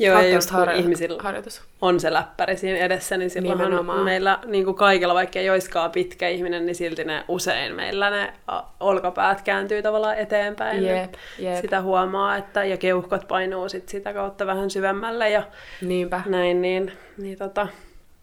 Joo, 0.01 0.21
ja 0.21 0.29
just 0.29 0.51
kun 0.51 0.71
ihmisillä 0.75 1.23
harjoitus. 1.23 1.63
on 1.81 2.01
se 2.01 2.13
läppäri 2.13 2.57
siinä 2.57 2.79
edessä, 2.79 3.17
niin 3.17 3.31
Nimenomaan. 3.41 4.05
meillä 4.05 4.39
niin 4.47 4.65
kuin 4.65 4.77
kaikilla, 4.77 5.15
vaikka 5.15 5.39
ei 5.39 5.51
olisikaan 5.51 5.91
pitkä 5.91 6.29
ihminen, 6.29 6.67
niin 6.67 6.75
silti 6.75 7.05
ne 7.05 7.25
usein 7.29 7.75
meillä 7.75 8.11
ne 8.11 8.33
olkapäät 8.81 9.43
kääntyy 9.43 9.83
tavallaan 9.83 10.19
eteenpäin. 10.19 10.85
Jep, 10.85 11.15
jep. 11.39 11.61
Sitä 11.61 11.83
huomaa, 11.83 12.37
että 12.37 12.65
ja 12.65 12.77
keuhkot 12.77 13.29
painuu 13.29 13.69
sit 13.69 13.89
sitä 13.89 14.13
kautta 14.13 14.47
vähän 14.47 14.71
syvemmälle 14.71 15.31
ja 15.31 15.43
Niinpä. 15.81 16.23
näin, 16.27 16.63
niin, 16.63 16.93
niin 17.19 17.39
tota, 17.39 17.69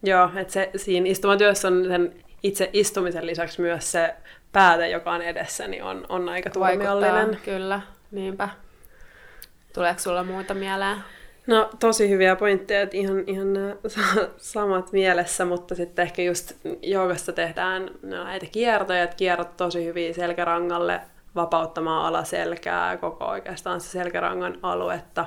joo, 0.04 0.30
että 0.36 0.54
se 0.54 0.70
siinä 0.76 1.10
istumatyössä 1.10 1.68
on 1.68 1.86
sen 1.88 2.14
itse 2.44 2.70
istumisen 2.74 3.26
lisäksi 3.28 3.62
myös 3.62 3.92
se 3.92 4.16
päätä, 4.52 4.88
joka 4.88 5.12
on 5.12 5.22
edessä, 5.22 5.68
niin 5.68 5.84
on, 5.84 6.06
on 6.10 6.30
aika 6.30 6.50
turmiollinen. 6.50 7.38
kyllä, 7.46 7.82
niinpä. 8.12 8.50
Tuleeko 9.74 10.00
sulla 10.00 10.24
muuta 10.24 10.54
mieleen? 10.54 10.98
No 11.48 11.70
tosi 11.80 12.10
hyviä 12.10 12.36
pointteja, 12.36 12.82
että 12.82 12.98
ihan, 12.98 13.24
ihan 13.28 13.48
samat 14.38 14.92
mielessä, 14.92 15.46
mutta 15.46 15.76
sitten 15.76 16.04
ehkä 16.04 16.22
just 16.22 16.52
joogassa 16.82 17.32
tehdään 17.32 17.92
näitä 18.02 18.46
kiertoja, 18.46 19.04
että 19.04 19.16
kierrot 19.16 19.58
tosi 19.58 19.86
hyviä 19.86 20.14
selkärangalle 20.14 21.02
vapauttamaan 21.36 22.06
alaselkää, 22.06 22.98
koko 22.98 23.26
oikeastaan 23.26 23.82
se 23.82 23.90
selkärangan 23.90 24.58
aluetta. 24.62 25.26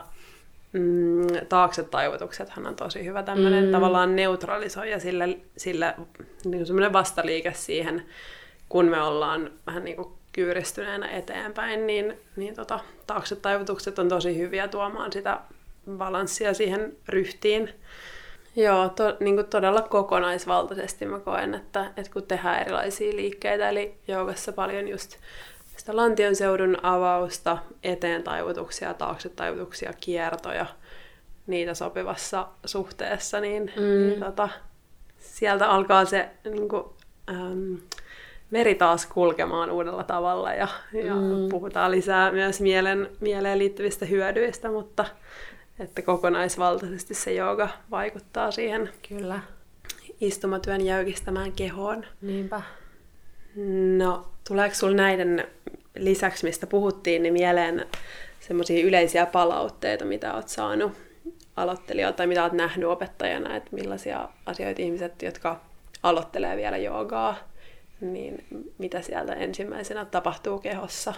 Mm, 0.72 1.26
taakse 1.48 1.82
taivutuksethan 1.82 2.66
on 2.66 2.76
tosi 2.76 3.04
hyvä 3.04 3.22
tämmöinen 3.22 3.64
mm. 3.64 3.70
tavallaan 3.70 4.16
neutralisoija 4.16 5.00
sille, 5.00 5.38
sille 5.56 5.94
niin 6.44 6.66
semmoinen 6.66 6.92
vastaliike 6.92 7.52
siihen, 7.54 8.02
kun 8.68 8.84
me 8.84 9.02
ollaan 9.02 9.50
vähän 9.66 9.84
niin 9.84 9.96
kuin 9.96 10.08
kyyristyneenä 10.32 11.08
eteenpäin, 11.08 11.86
niin, 11.86 12.18
niin 12.36 12.54
tota, 12.54 12.80
taakse 13.06 13.36
taivutukset 13.36 13.98
on 13.98 14.08
tosi 14.08 14.38
hyviä 14.38 14.68
tuomaan 14.68 15.12
sitä 15.12 15.40
balanssia 15.90 16.54
siihen 16.54 16.96
ryhtiin. 17.08 17.70
Joo, 18.56 18.88
to, 18.88 19.16
niin 19.20 19.34
kuin 19.34 19.46
todella 19.46 19.82
kokonaisvaltaisesti 19.82 21.06
mä 21.06 21.18
koen, 21.18 21.54
että, 21.54 21.92
että 21.96 22.12
kun 22.12 22.22
tehdään 22.22 22.60
erilaisia 22.60 23.16
liikkeitä, 23.16 23.68
eli 23.68 23.94
joogassa 24.08 24.52
paljon 24.52 24.88
just 24.88 25.16
sitä 25.76 25.96
lantion 25.96 26.37
seudun 26.37 26.76
avausta, 26.82 27.58
eteen 27.82 28.22
taivutuksia, 28.22 28.94
taakse 28.94 29.28
taivutuksia, 29.28 29.92
kiertoja, 30.00 30.66
niitä 31.46 31.75
sopivassa 31.75 32.49
suhteessa, 32.64 33.40
niin, 33.40 33.72
mm. 33.76 33.82
niin 33.82 34.20
tota, 34.20 34.49
sieltä 35.18 35.68
alkaa 35.68 36.04
se 36.04 36.28
niin 36.44 36.68
kuin, 36.68 36.84
äm, 37.30 37.76
veri 38.52 38.75
taas 38.75 39.06
kulkemaan 39.06 39.70
uudella 39.70 40.04
tavalla 40.04 40.52
ja, 40.52 40.68
ja 41.04 41.14
mm. 41.14 41.49
puhutaan 41.50 41.90
lisää 41.90 42.32
myös 42.32 42.60
mielen, 42.60 43.08
mieleen 43.20 43.58
liittyvistä 43.58 44.06
hyödyistä, 44.06 44.70
mutta 44.70 45.04
että 45.80 46.02
kokonaisvaltaisesti 46.02 47.14
se 47.14 47.32
jooga 47.32 47.68
vaikuttaa 47.90 48.50
siihen 48.50 48.90
Kyllä. 49.08 49.40
istumatyön 50.20 50.80
jäykistämään 50.80 51.52
kehoon. 51.52 52.04
Niinpä. 52.22 52.62
No, 53.96 54.28
tuleeko 54.49 54.75
sinulla 54.75 54.96
näiden 54.96 55.46
lisäksi, 55.96 56.46
mistä 56.46 56.66
puhuttiin, 56.66 57.22
niin 57.22 57.32
mieleen 57.32 57.87
semmoisia 58.40 58.87
yleisiä 58.87 59.26
palautteita, 59.26 60.04
mitä 60.04 60.34
olet 60.34 60.49
saanut 60.49 60.92
aloittelijoilta 61.56 62.16
tai 62.16 62.26
mitä 62.26 62.42
olet 62.42 62.52
nähnyt 62.52 62.88
opettajana, 62.88 63.56
että 63.56 63.70
millaisia 63.72 64.28
asioita 64.46 64.82
ihmiset, 64.82 65.22
jotka 65.22 65.60
aloittelee 66.02 66.56
vielä 66.56 66.76
joogaa, 66.76 67.37
niin 68.00 68.46
mitä 68.78 69.02
sieltä 69.02 69.32
ensimmäisenä 69.32 70.04
tapahtuu 70.04 70.58
kehossa? 70.58 71.14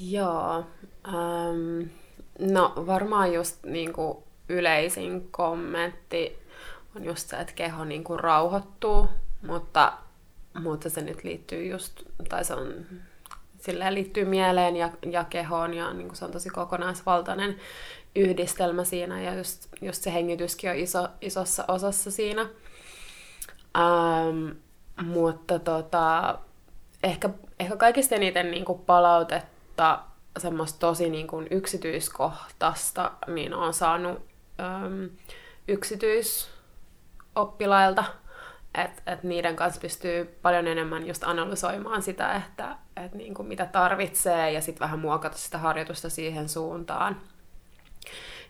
Joo. 0.00 0.64
Um, 1.08 1.88
No 2.38 2.72
varmaan 2.76 3.32
just 3.32 3.64
niin 3.64 3.92
kuin 3.92 4.18
yleisin 4.48 5.28
kommentti 5.30 6.38
on 6.96 7.04
just 7.04 7.28
se, 7.28 7.36
että 7.36 7.52
keho 7.52 7.84
niin 7.84 8.04
kuin 8.04 8.20
rauhoittuu, 8.20 9.08
mutta, 9.46 9.92
mutta 10.62 10.90
se 10.90 11.00
nyt 11.00 11.24
liittyy 11.24 11.66
just, 11.66 12.02
tai 12.28 12.44
se 12.44 12.54
on 12.54 12.74
silleen 13.58 13.94
liittyy 13.94 14.24
mieleen 14.24 14.76
ja, 14.76 14.90
ja 15.10 15.24
kehoon 15.24 15.74
ja 15.74 15.92
niin 15.92 16.08
kuin 16.08 16.16
se 16.16 16.24
on 16.24 16.30
tosi 16.30 16.50
kokonaisvaltainen 16.50 17.56
yhdistelmä 18.16 18.84
siinä 18.84 19.22
ja 19.22 19.34
just, 19.34 19.68
just 19.80 20.02
se 20.02 20.12
hengityskin 20.12 20.70
on 20.70 20.76
iso, 20.76 21.08
isossa 21.20 21.64
osassa 21.68 22.10
siinä. 22.10 22.46
Ähm, 23.76 24.48
mutta 25.02 25.58
tota, 25.58 26.38
ehkä, 27.02 27.30
ehkä 27.60 27.76
kaikista 27.76 28.14
eniten 28.14 28.50
niin 28.50 28.64
kuin 28.64 28.78
palautetta 28.78 30.00
semmoista 30.38 30.78
tosi 30.78 31.10
niin 31.10 31.26
kuin 31.26 31.46
yksityiskohtaista, 31.50 33.12
niin 33.26 33.54
on 33.54 33.74
saanut 33.74 34.26
äm, 34.60 35.10
yksityisoppilailta, 35.68 38.04
että 38.74 39.12
et 39.12 39.22
niiden 39.22 39.56
kanssa 39.56 39.80
pystyy 39.80 40.24
paljon 40.24 40.66
enemmän 40.66 41.06
just 41.06 41.24
analysoimaan 41.24 42.02
sitä, 42.02 42.36
että 42.36 42.76
et 43.04 43.14
niin 43.14 43.34
kuin 43.34 43.48
mitä 43.48 43.66
tarvitsee 43.66 44.52
ja 44.52 44.60
sitten 44.60 44.80
vähän 44.80 44.98
muokata 44.98 45.38
sitä 45.38 45.58
harjoitusta 45.58 46.10
siihen 46.10 46.48
suuntaan. 46.48 47.20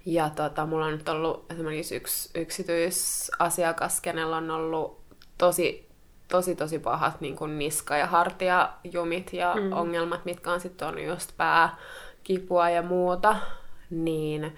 Ja 0.07 0.31
tota, 0.31 0.67
mulla 0.67 0.87
on 0.87 0.93
nyt 0.93 1.09
ollut 1.09 1.53
esimerkiksi 1.53 1.97
yksi 1.97 2.31
yksityisasiakas, 2.35 4.01
kenellä 4.01 4.37
on 4.37 4.51
ollut 4.51 5.03
tosi 5.39 5.92
tosi 6.29 6.57
tosi 6.57 6.79
pahat 6.79 7.21
niin 7.21 7.37
kuin 7.37 7.59
niska- 7.59 7.97
ja 7.97 8.07
hartiajumit 8.07 9.33
ja 9.33 9.55
mm. 9.55 9.73
ongelmat, 9.73 10.25
mitkä 10.25 10.53
on 10.53 10.61
sitten 10.61 10.89
on 10.89 11.05
just 11.05 11.37
pääkipua 11.37 12.71
ja 12.71 12.83
muuta, 12.83 13.37
niin, 13.91 14.57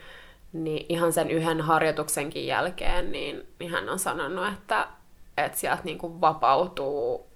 niin 0.53 0.87
ihan 0.89 1.13
sen 1.13 1.31
yhden 1.31 1.61
harjoituksenkin 1.61 2.47
jälkeen, 2.47 3.13
niin, 3.13 3.47
niin 3.59 3.71
hän 3.71 3.89
on 3.89 3.99
sanonut, 3.99 4.53
että, 4.53 4.89
että 5.37 5.59
sieltä 5.59 5.83
niin 5.85 5.99
kuin 5.99 6.21
vapautuu 6.21 7.27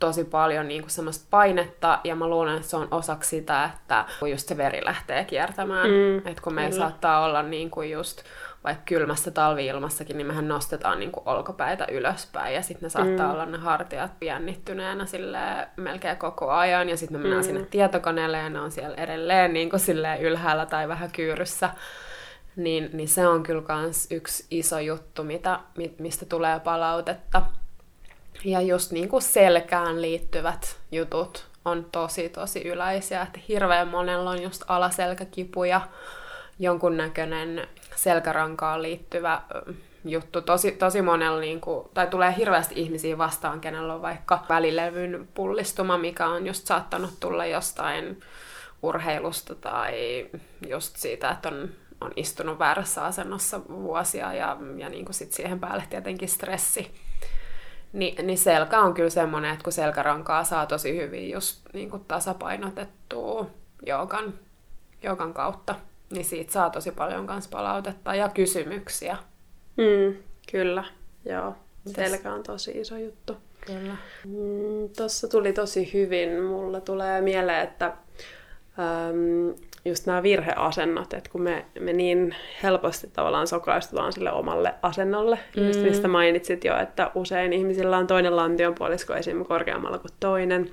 tosi 0.00 0.24
paljon 0.24 0.68
niin 0.68 0.82
kuin 0.82 0.90
semmoista 0.90 1.26
painetta, 1.30 1.98
ja 2.04 2.14
mä 2.14 2.28
luulen, 2.28 2.56
että 2.56 2.68
se 2.68 2.76
on 2.76 2.88
osaksi 2.90 3.30
sitä, 3.30 3.64
että 3.64 4.04
kun 4.20 4.30
just 4.30 4.48
se 4.48 4.56
veri 4.56 4.84
lähtee 4.84 5.24
kiertämään, 5.24 5.90
mm, 5.90 6.18
että 6.18 6.42
kun 6.42 6.54
meillä 6.54 6.76
saattaa 6.76 7.24
olla 7.24 7.42
niin 7.42 7.70
kuin 7.70 7.90
just 7.90 8.22
vaikka 8.64 8.82
kylmässä 8.86 9.30
talviilmassakin, 9.30 10.16
niin 10.16 10.26
mehän 10.26 10.48
nostetaan 10.48 10.98
niin 10.98 11.12
kuin 11.12 11.28
olkapäitä 11.28 11.86
ylöspäin 11.90 12.54
ja 12.54 12.62
sitten 12.62 12.86
ne 12.86 12.90
saattaa 12.90 13.26
mm. 13.26 13.32
olla 13.32 13.46
ne 13.46 13.58
hartiat 13.58 14.20
piennittyneenä 14.20 15.06
sille 15.06 15.38
melkein 15.76 16.16
koko 16.16 16.50
ajan 16.50 16.88
ja 16.88 16.96
sitten 16.96 17.18
me 17.18 17.22
mennään 17.22 17.42
mm. 17.42 17.46
sinne 17.46 17.66
tietokoneelle 17.70 18.38
ja 18.38 18.50
ne 18.50 18.60
on 18.60 18.70
siellä 18.70 18.96
edelleen 18.96 19.52
niin 19.52 19.70
kuin 19.70 19.82
ylhäällä 20.20 20.66
tai 20.66 20.88
vähän 20.88 21.10
kyyryssä. 21.12 21.70
Niin, 22.56 22.90
niin 22.92 23.08
se 23.08 23.28
on 23.28 23.42
kyllä 23.42 23.62
kans 23.62 24.06
yksi 24.10 24.46
iso 24.50 24.78
juttu, 24.78 25.24
mitä, 25.24 25.60
mistä 25.98 26.26
tulee 26.26 26.60
palautetta. 26.60 27.42
Ja 28.44 28.60
just 28.60 28.92
niin 28.92 29.08
kuin 29.08 29.22
selkään 29.22 30.02
liittyvät 30.02 30.76
jutut 30.92 31.46
on 31.64 31.86
tosi 31.92 32.28
tosi 32.28 32.68
yleisiä, 32.68 33.22
että 33.22 33.40
hirveän 33.48 33.88
monella 33.88 34.30
on 34.30 34.42
just 34.42 34.62
alaselkäkipuja, 34.68 35.80
jonkunnäköinen 36.58 37.68
selkärankaan 38.02 38.82
liittyvä 38.82 39.42
juttu. 40.04 40.42
Tosi, 40.42 40.72
tosi 40.72 41.02
monella, 41.02 41.40
niin 41.40 41.60
kuin, 41.60 41.88
tai 41.94 42.06
tulee 42.06 42.34
hirveästi 42.36 42.74
ihmisiä 42.76 43.18
vastaan, 43.18 43.60
kenellä 43.60 43.94
on 43.94 44.02
vaikka 44.02 44.44
välilevyn 44.48 45.28
pullistuma, 45.34 45.98
mikä 45.98 46.26
on 46.26 46.46
just 46.46 46.66
saattanut 46.66 47.20
tulla 47.20 47.46
jostain 47.46 48.20
urheilusta 48.82 49.54
tai 49.54 50.26
just 50.68 50.96
siitä, 50.96 51.30
että 51.30 51.48
on, 51.48 51.68
on 52.00 52.12
istunut 52.16 52.58
väärässä 52.58 53.04
asennossa 53.04 53.60
vuosia 53.68 54.34
ja, 54.34 54.56
ja 54.76 54.88
niin 54.88 55.04
kuin 55.04 55.14
sit 55.14 55.32
siihen 55.32 55.60
päälle 55.60 55.84
tietenkin 55.90 56.28
stressi. 56.28 56.94
Ni, 57.92 58.14
niin 58.22 58.38
selkä 58.38 58.80
on 58.80 58.94
kyllä 58.94 59.10
semmoinen, 59.10 59.52
että 59.52 59.64
kun 59.64 59.72
selkärankaa 59.72 60.44
saa 60.44 60.66
tosi 60.66 60.96
hyvin 60.96 61.30
just 61.30 61.60
niin 61.72 61.90
kuin 61.90 62.04
tasapainotettua 62.04 63.46
joogan, 63.86 64.34
joogan 65.02 65.34
kautta, 65.34 65.74
niin 66.12 66.24
siitä 66.24 66.52
saa 66.52 66.70
tosi 66.70 66.90
paljon 66.90 67.26
kans 67.26 67.48
palautetta 67.48 68.14
ja 68.14 68.28
kysymyksiä. 68.28 69.16
Mm, 69.76 70.16
kyllä, 70.52 70.84
joo. 71.24 71.54
Selkä 71.86 72.32
on 72.32 72.42
tosi 72.42 72.70
iso 72.70 72.96
juttu. 72.96 73.36
Kyllä. 73.66 73.96
Mm, 74.24 74.88
Tuossa 74.96 75.28
tuli 75.28 75.52
tosi 75.52 75.92
hyvin. 75.92 76.42
Mulla 76.42 76.80
tulee 76.80 77.20
mieleen, 77.20 77.62
että 77.62 77.86
äm, 77.86 79.54
just 79.84 80.06
nämä 80.06 80.22
virheasennot, 80.22 81.14
että 81.14 81.30
kun 81.30 81.42
me, 81.42 81.66
me 81.80 81.92
niin 81.92 82.34
helposti 82.62 83.10
tavallaan 83.12 83.46
sokaistutaan 83.46 84.12
sille 84.12 84.32
omalle 84.32 84.74
asennolle, 84.82 85.38
mm. 85.56 85.66
just 85.66 85.80
mistä 85.80 86.08
mainitsit 86.08 86.64
jo, 86.64 86.78
että 86.78 87.10
usein 87.14 87.52
ihmisillä 87.52 87.98
on 87.98 88.06
toinen 88.06 88.36
lantionpuolisko 88.36 89.14
esimerkiksi 89.14 89.48
korkeammalla 89.48 89.98
kuin 89.98 90.12
toinen. 90.20 90.70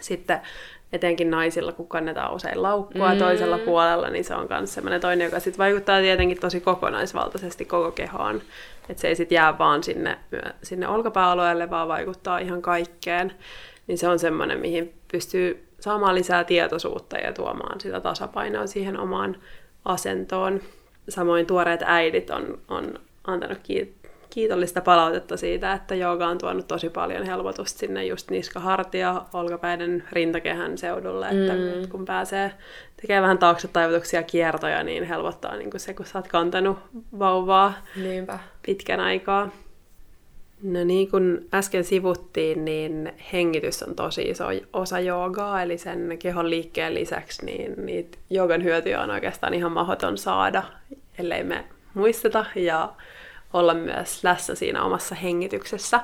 Sitten 0.00 0.40
etenkin 0.92 1.30
naisilla, 1.30 1.72
kun 1.72 1.88
kannetaan 1.88 2.34
usein 2.34 2.62
laukkua 2.62 3.12
mm. 3.12 3.18
toisella 3.18 3.58
puolella, 3.58 4.10
niin 4.10 4.24
se 4.24 4.34
on 4.34 4.46
myös 4.50 4.74
sellainen 4.74 5.00
toinen, 5.00 5.24
joka 5.24 5.40
sitten 5.40 5.58
vaikuttaa 5.58 6.00
tietenkin 6.00 6.40
tosi 6.40 6.60
kokonaisvaltaisesti 6.60 7.64
koko 7.64 7.90
kehoon. 7.90 8.42
Että 8.88 9.00
se 9.00 9.08
ei 9.08 9.16
sitten 9.16 9.36
jää 9.36 9.58
vaan 9.58 9.82
sinne, 9.82 10.18
sinne 10.62 10.88
olkapääalueelle, 10.88 11.70
vaan 11.70 11.88
vaikuttaa 11.88 12.38
ihan 12.38 12.62
kaikkeen. 12.62 13.32
Niin 13.86 13.98
se 13.98 14.08
on 14.08 14.18
semmoinen, 14.18 14.60
mihin 14.60 14.94
pystyy 15.12 15.68
saamaan 15.80 16.14
lisää 16.14 16.44
tietoisuutta 16.44 17.16
ja 17.16 17.32
tuomaan 17.32 17.80
sitä 17.80 18.00
tasapainoa 18.00 18.66
siihen 18.66 18.98
omaan 18.98 19.36
asentoon. 19.84 20.60
Samoin 21.08 21.46
tuoreet 21.46 21.80
äidit 21.84 22.30
on, 22.30 22.58
on 22.68 22.98
antanut 23.24 23.58
kiitollista 24.36 24.80
palautetta 24.80 25.36
siitä, 25.36 25.72
että 25.72 25.94
jooga 25.94 26.26
on 26.26 26.38
tuonut 26.38 26.68
tosi 26.68 26.90
paljon 26.90 27.26
helpotusta 27.26 27.78
sinne 27.78 28.04
just 28.04 28.30
niska-hartia, 28.30 29.22
olkapäiden 29.32 30.04
rintakehän 30.12 30.78
seudulle, 30.78 31.26
että 31.26 31.52
mm. 31.52 31.88
kun 31.88 32.04
pääsee 32.04 32.52
tekemään 33.00 33.22
vähän 33.22 33.38
taakse 33.38 33.68
taivutuksia 33.68 34.22
kiertoja, 34.22 34.82
niin 34.82 35.04
helpottaa 35.04 35.56
niin 35.56 35.70
kuin 35.70 35.80
se, 35.80 35.94
kun 35.94 36.06
sä 36.06 36.18
oot 36.18 36.28
kantanut 36.28 36.78
vauvaa 37.18 37.74
Niinpä. 38.02 38.38
pitkän 38.66 39.00
aikaa. 39.00 39.50
No 40.62 40.84
niin 40.84 41.10
kuin 41.10 41.48
äsken 41.54 41.84
sivuttiin, 41.84 42.64
niin 42.64 43.12
hengitys 43.32 43.82
on 43.82 43.94
tosi 43.94 44.22
iso 44.22 44.44
osa 44.72 45.00
joogaa, 45.00 45.62
eli 45.62 45.78
sen 45.78 46.16
kehon 46.18 46.50
liikkeen 46.50 46.94
lisäksi 46.94 47.46
niin 47.46 47.86
niitä 47.86 48.18
joogan 48.30 48.64
hyötyjä 48.64 49.00
on 49.00 49.10
oikeastaan 49.10 49.54
ihan 49.54 49.72
mahdoton 49.72 50.18
saada, 50.18 50.62
ellei 51.18 51.44
me 51.44 51.64
muisteta 51.94 52.44
ja 52.54 52.92
olla 53.52 53.74
myös 53.74 54.24
läsnä 54.24 54.54
siinä 54.54 54.82
omassa 54.82 55.14
hengityksessä. 55.14 56.00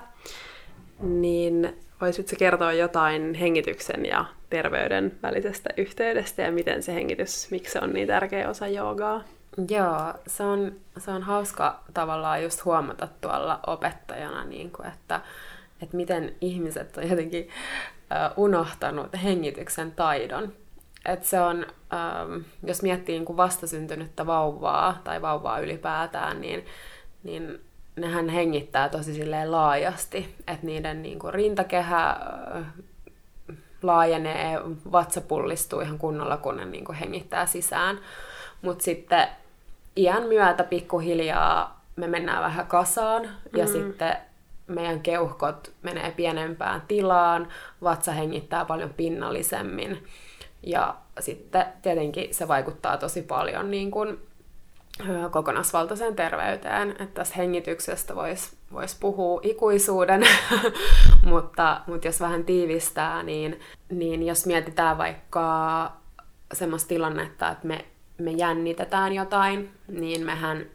Niin 1.00 1.76
voisitko 2.00 2.36
kertoa 2.38 2.72
jotain 2.72 3.34
hengityksen 3.34 4.06
ja 4.06 4.24
terveyden 4.50 5.18
välisestä 5.22 5.70
yhteydestä 5.76 6.42
ja 6.42 6.52
miten 6.52 6.82
se 6.82 6.94
hengitys, 6.94 7.50
miksi 7.50 7.72
se 7.72 7.78
on 7.82 7.92
niin 7.92 8.08
tärkeä 8.08 8.48
osa 8.48 8.68
joogaa? 8.68 9.22
Joo, 9.70 10.14
se 10.26 10.42
on, 10.42 10.72
se 10.98 11.10
on 11.10 11.22
hauska 11.22 11.80
tavallaan 11.94 12.42
just 12.42 12.64
huomata 12.64 13.08
tuolla 13.20 13.60
opettajana, 13.66 14.44
niin 14.44 14.70
kuin, 14.70 14.88
että, 14.88 15.20
että 15.82 15.96
miten 15.96 16.34
ihmiset 16.40 16.96
on 16.96 17.08
jotenkin 17.08 17.48
uh, 17.48 18.44
unohtanut 18.44 19.08
hengityksen 19.22 19.92
taidon. 19.92 20.52
Et 21.06 21.24
se 21.24 21.40
on, 21.40 21.66
um, 21.66 22.44
jos 22.64 22.82
miettii 22.82 23.14
niin 23.14 23.24
kuin 23.24 23.36
vastasyntynyttä 23.36 24.26
vauvaa 24.26 25.00
tai 25.04 25.22
vauvaa 25.22 25.58
ylipäätään, 25.58 26.40
niin 26.40 26.66
niin 27.22 27.60
nehän 27.96 28.28
hengittää 28.28 28.88
tosi 28.88 29.14
silleen 29.14 29.52
laajasti, 29.52 30.34
että 30.38 30.66
niiden 30.66 31.02
niin 31.02 31.18
kuin 31.18 31.34
rintakehä 31.34 32.16
laajenee, 33.82 34.60
vatsa 34.92 35.20
pullistuu 35.20 35.80
ihan 35.80 35.98
kunnolla, 35.98 36.36
kun 36.36 36.56
ne 36.56 36.64
niin 36.64 36.84
kuin 36.84 36.98
hengittää 36.98 37.46
sisään. 37.46 37.98
Mutta 38.62 38.84
sitten 38.84 39.28
iän 39.96 40.22
myötä 40.22 40.64
pikkuhiljaa 40.64 41.82
me 41.96 42.06
mennään 42.06 42.42
vähän 42.42 42.66
kasaan 42.66 43.28
ja 43.56 43.66
sitten 43.66 44.16
meidän 44.66 45.00
keuhkot 45.00 45.72
menee 45.82 46.10
pienempään 46.10 46.82
tilaan, 46.88 47.48
vatsa 47.82 48.12
hengittää 48.12 48.64
paljon 48.64 48.94
pinnallisemmin 48.94 50.04
ja 50.62 50.94
sitten 51.20 51.66
tietenkin 51.82 52.34
se 52.34 52.48
vaikuttaa 52.48 52.96
tosi 52.96 53.22
paljon 53.22 53.70
niin 53.70 53.90
kuin 53.90 54.18
kokonaisvaltaiseen 55.30 56.16
terveyteen. 56.16 56.90
Että 56.90 57.06
tästä 57.14 57.34
hengityksestä 57.36 58.14
voisi 58.14 58.56
vois 58.72 58.94
puhua 59.00 59.40
ikuisuuden, 59.42 60.22
mutta, 61.30 61.80
mutta 61.86 62.08
jos 62.08 62.20
vähän 62.20 62.44
tiivistää, 62.44 63.22
niin, 63.22 63.60
niin 63.90 64.26
jos 64.26 64.46
mietitään 64.46 64.98
vaikka 64.98 65.92
semmoista 66.52 66.88
tilannetta, 66.88 67.50
että 67.50 67.66
me, 67.66 67.84
me 68.18 68.30
jännitetään 68.30 69.12
jotain, 69.12 69.70
niin 69.88 70.26
mehän, 70.26 70.66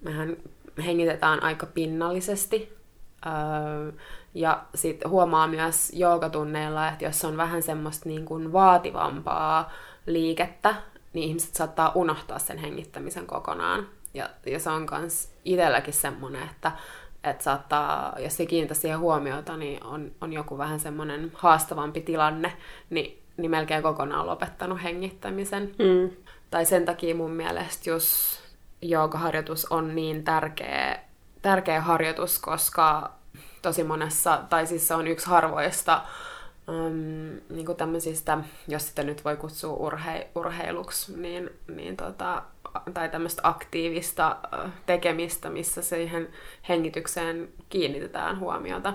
mehän 0.00 0.36
hengitetään 0.84 1.42
aika 1.42 1.66
pinnallisesti. 1.66 2.78
Öö, 3.26 3.92
ja 4.34 4.64
sitten 4.74 5.10
huomaa 5.10 5.46
myös 5.46 5.92
joogatunneilla, 5.94 6.88
että 6.88 7.04
jos 7.04 7.24
on 7.24 7.36
vähän 7.36 7.62
semmoista 7.62 8.08
niin 8.08 8.24
kuin 8.24 8.52
vaativampaa 8.52 9.72
liikettä, 10.06 10.74
niin 11.12 11.28
ihmiset 11.28 11.54
saattaa 11.54 11.92
unohtaa 11.94 12.38
sen 12.38 12.58
hengittämisen 12.58 13.26
kokonaan. 13.26 13.88
Ja, 14.14 14.30
ja 14.46 14.58
se 14.58 14.70
on 14.70 14.86
myös 14.90 15.32
itselläkin 15.44 15.94
semmoinen, 15.94 16.42
että, 16.42 16.72
että 17.24 17.44
saattaa, 17.44 18.14
jos 18.18 18.40
ei 18.40 18.46
kiinnitä 18.46 18.74
siihen 18.74 18.98
huomiota, 18.98 19.56
niin 19.56 19.84
on, 19.84 20.12
on 20.20 20.32
joku 20.32 20.58
vähän 20.58 20.80
semmoinen 20.80 21.32
haastavampi 21.34 22.00
tilanne, 22.00 22.52
niin, 22.90 23.22
niin 23.36 23.50
melkein 23.50 23.82
kokonaan 23.82 24.26
lopettanut 24.26 24.82
hengittämisen. 24.82 25.74
Mm. 25.78 26.10
Tai 26.50 26.64
sen 26.64 26.84
takia 26.84 27.14
mun 27.14 27.30
mielestä 27.30 27.90
just 27.90 28.40
joogaharjoitus 28.82 29.66
on 29.66 29.94
niin 29.94 30.24
tärkeä, 30.24 31.00
tärkeä 31.42 31.80
harjoitus, 31.80 32.38
koska 32.38 33.12
tosi 33.62 33.84
monessa, 33.84 34.42
tai 34.48 34.66
siis 34.66 34.88
se 34.88 34.94
on 34.94 35.06
yksi 35.06 35.26
harvoista 35.26 36.02
um, 36.68 37.40
niin 37.48 37.66
kuin 37.66 37.78
tämmöisistä, 37.78 38.38
jos 38.68 38.88
sitä 38.88 39.02
nyt 39.02 39.24
voi 39.24 39.36
kutsua 39.36 39.72
urhe, 39.72 40.28
urheiluksi, 40.34 41.20
niin, 41.20 41.50
niin 41.68 41.96
tota, 41.96 42.42
tai 42.94 43.08
tämmöistä 43.08 43.42
aktiivista 43.44 44.36
tekemistä, 44.86 45.50
missä 45.50 45.82
siihen 45.82 46.28
hengitykseen 46.68 47.48
kiinnitetään 47.68 48.40
huomiota. 48.40 48.94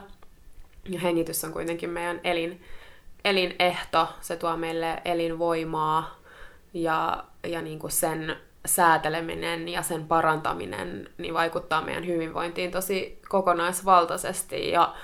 Ja 0.89 0.99
hengitys 0.99 1.43
on 1.43 1.53
kuitenkin 1.53 1.89
meidän 1.89 2.19
elin, 2.23 2.61
elinehto, 3.25 4.07
se 4.21 4.35
tuo 4.35 4.57
meille 4.57 5.01
elinvoimaa 5.05 6.19
ja, 6.73 7.23
ja 7.43 7.61
niin 7.61 7.79
kuin 7.79 7.91
sen 7.91 8.35
sääteleminen 8.65 9.69
ja 9.69 9.81
sen 9.81 10.07
parantaminen 10.07 11.09
niin 11.17 11.33
vaikuttaa 11.33 11.81
meidän 11.81 12.07
hyvinvointiin 12.07 12.71
tosi 12.71 13.21
kokonaisvaltaisesti 13.29 14.69
ja 14.71 14.95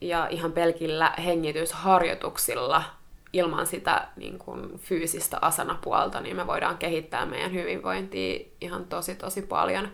ja 0.00 0.26
ihan 0.30 0.52
pelkillä 0.52 1.12
hengitysharjoituksilla 1.24 2.84
ilman 3.32 3.66
sitä 3.66 4.08
niin 4.16 4.38
kuin, 4.38 4.78
fyysistä 4.78 5.38
asanapuolta, 5.40 6.20
niin 6.20 6.36
me 6.36 6.46
voidaan 6.46 6.78
kehittää 6.78 7.26
meidän 7.26 7.52
hyvinvointia 7.52 8.40
ihan 8.60 8.84
tosi 8.84 9.14
tosi 9.14 9.42
paljon. 9.42 9.88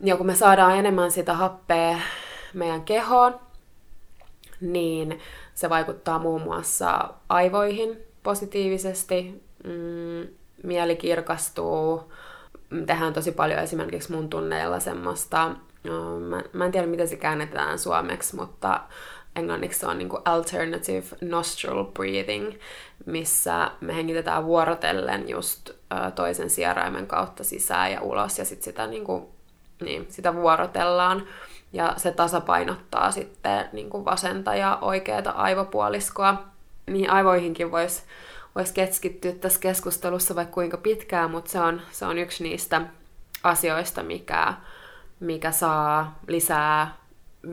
Ja 0.00 0.16
kun 0.16 0.26
me 0.26 0.34
saadaan 0.34 0.76
enemmän 0.76 1.10
sitä 1.10 1.34
happea 1.34 1.98
meidän 2.54 2.82
kehoon, 2.82 3.40
niin 4.60 5.20
se 5.54 5.70
vaikuttaa 5.70 6.18
muun 6.18 6.42
muassa 6.42 7.08
aivoihin 7.28 7.98
positiivisesti, 8.22 9.42
mm, 9.64 10.28
mieli 10.62 10.96
kirkastuu, 10.96 12.12
tehdään 12.86 13.12
tosi 13.12 13.32
paljon 13.32 13.60
esimerkiksi 13.60 14.12
mun 14.12 14.30
tunneilla 14.30 14.80
semmoista 14.80 15.50
Mä, 16.28 16.42
mä 16.52 16.64
en 16.64 16.72
tiedä, 16.72 16.86
miten 16.86 17.08
se 17.08 17.16
käännetään 17.16 17.78
suomeksi, 17.78 18.36
mutta 18.36 18.80
englanniksi 19.36 19.78
se 19.78 19.86
on 19.86 19.98
niin 19.98 20.08
alternative 20.24 21.04
nostril 21.20 21.84
breathing, 21.84 22.54
missä 23.06 23.70
me 23.80 23.94
hengitetään 23.94 24.44
vuorotellen 24.44 25.28
just 25.28 25.70
toisen 26.14 26.50
sieraimen 26.50 27.06
kautta 27.06 27.44
sisään 27.44 27.92
ja 27.92 28.00
ulos, 28.00 28.38
ja 28.38 28.44
sitten 28.44 28.64
sitä, 28.64 28.86
niin 28.86 29.04
kuin, 29.04 29.24
niin, 29.80 30.06
sitä 30.08 30.34
vuorotellaan. 30.34 31.26
Ja 31.72 31.94
se 31.96 32.12
tasapainottaa 32.12 33.10
sitten 33.10 33.68
niin 33.72 33.90
kuin 33.90 34.04
vasenta 34.04 34.54
ja 34.54 34.78
oikeata 34.80 35.30
aivopuoliskoa. 35.30 36.42
Niin 36.86 37.10
aivoihinkin 37.10 37.70
voisi 37.70 38.02
voisi 38.54 38.74
keskittyä 38.74 39.32
tässä 39.32 39.60
keskustelussa 39.60 40.34
vaikka 40.34 40.54
kuinka 40.54 40.76
pitkään, 40.76 41.30
mutta 41.30 41.50
se 41.50 41.60
on, 41.60 41.80
se 41.90 42.06
on 42.06 42.18
yksi 42.18 42.44
niistä 42.44 42.82
asioista, 43.42 44.02
mikä, 44.02 44.54
mikä 45.20 45.50
saa 45.50 46.18
lisää 46.26 46.96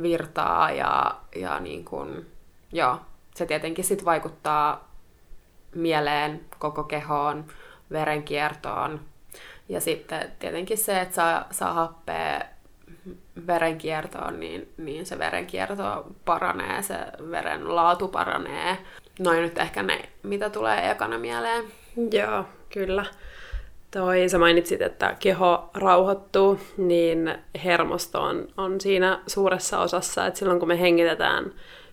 virtaa 0.01 0.71
ja, 0.71 1.15
ja 1.35 1.59
niin 1.59 1.85
kuin, 1.85 2.25
joo, 2.71 2.99
se 3.35 3.45
tietenkin 3.45 3.85
sit 3.85 4.05
vaikuttaa 4.05 4.91
mieleen, 5.75 6.45
koko 6.59 6.83
kehoon, 6.83 7.45
verenkiertoon. 7.91 8.99
Ja 9.69 9.81
sitten 9.81 10.31
tietenkin 10.39 10.77
se, 10.77 11.01
että 11.01 11.15
saa, 11.15 11.45
saa 11.51 11.73
happea 11.73 12.41
verenkiertoon, 13.47 14.39
niin, 14.39 14.73
niin 14.77 15.05
se 15.05 15.19
verenkierto 15.19 16.05
paranee, 16.25 16.81
se 16.81 16.97
veren 17.31 17.75
laatu 17.75 18.07
paranee. 18.07 18.77
Noin 19.19 19.41
nyt 19.41 19.57
ehkä 19.57 19.83
ne, 19.83 20.09
mitä 20.23 20.49
tulee 20.49 20.91
ekana 20.91 21.17
mieleen. 21.17 21.65
Joo, 22.11 22.45
kyllä. 22.69 23.05
Toi, 23.95 24.29
sä 24.29 24.37
mainitsit, 24.37 24.81
että 24.81 25.15
keho 25.19 25.69
rauhoittuu, 25.73 26.59
niin 26.77 27.35
hermosto 27.63 28.21
on, 28.21 28.47
on 28.57 28.81
siinä 28.81 29.19
suuressa 29.27 29.79
osassa, 29.79 30.25
että 30.25 30.39
silloin 30.39 30.59
kun 30.59 30.67
me 30.67 30.79
hengitetään 30.79 31.51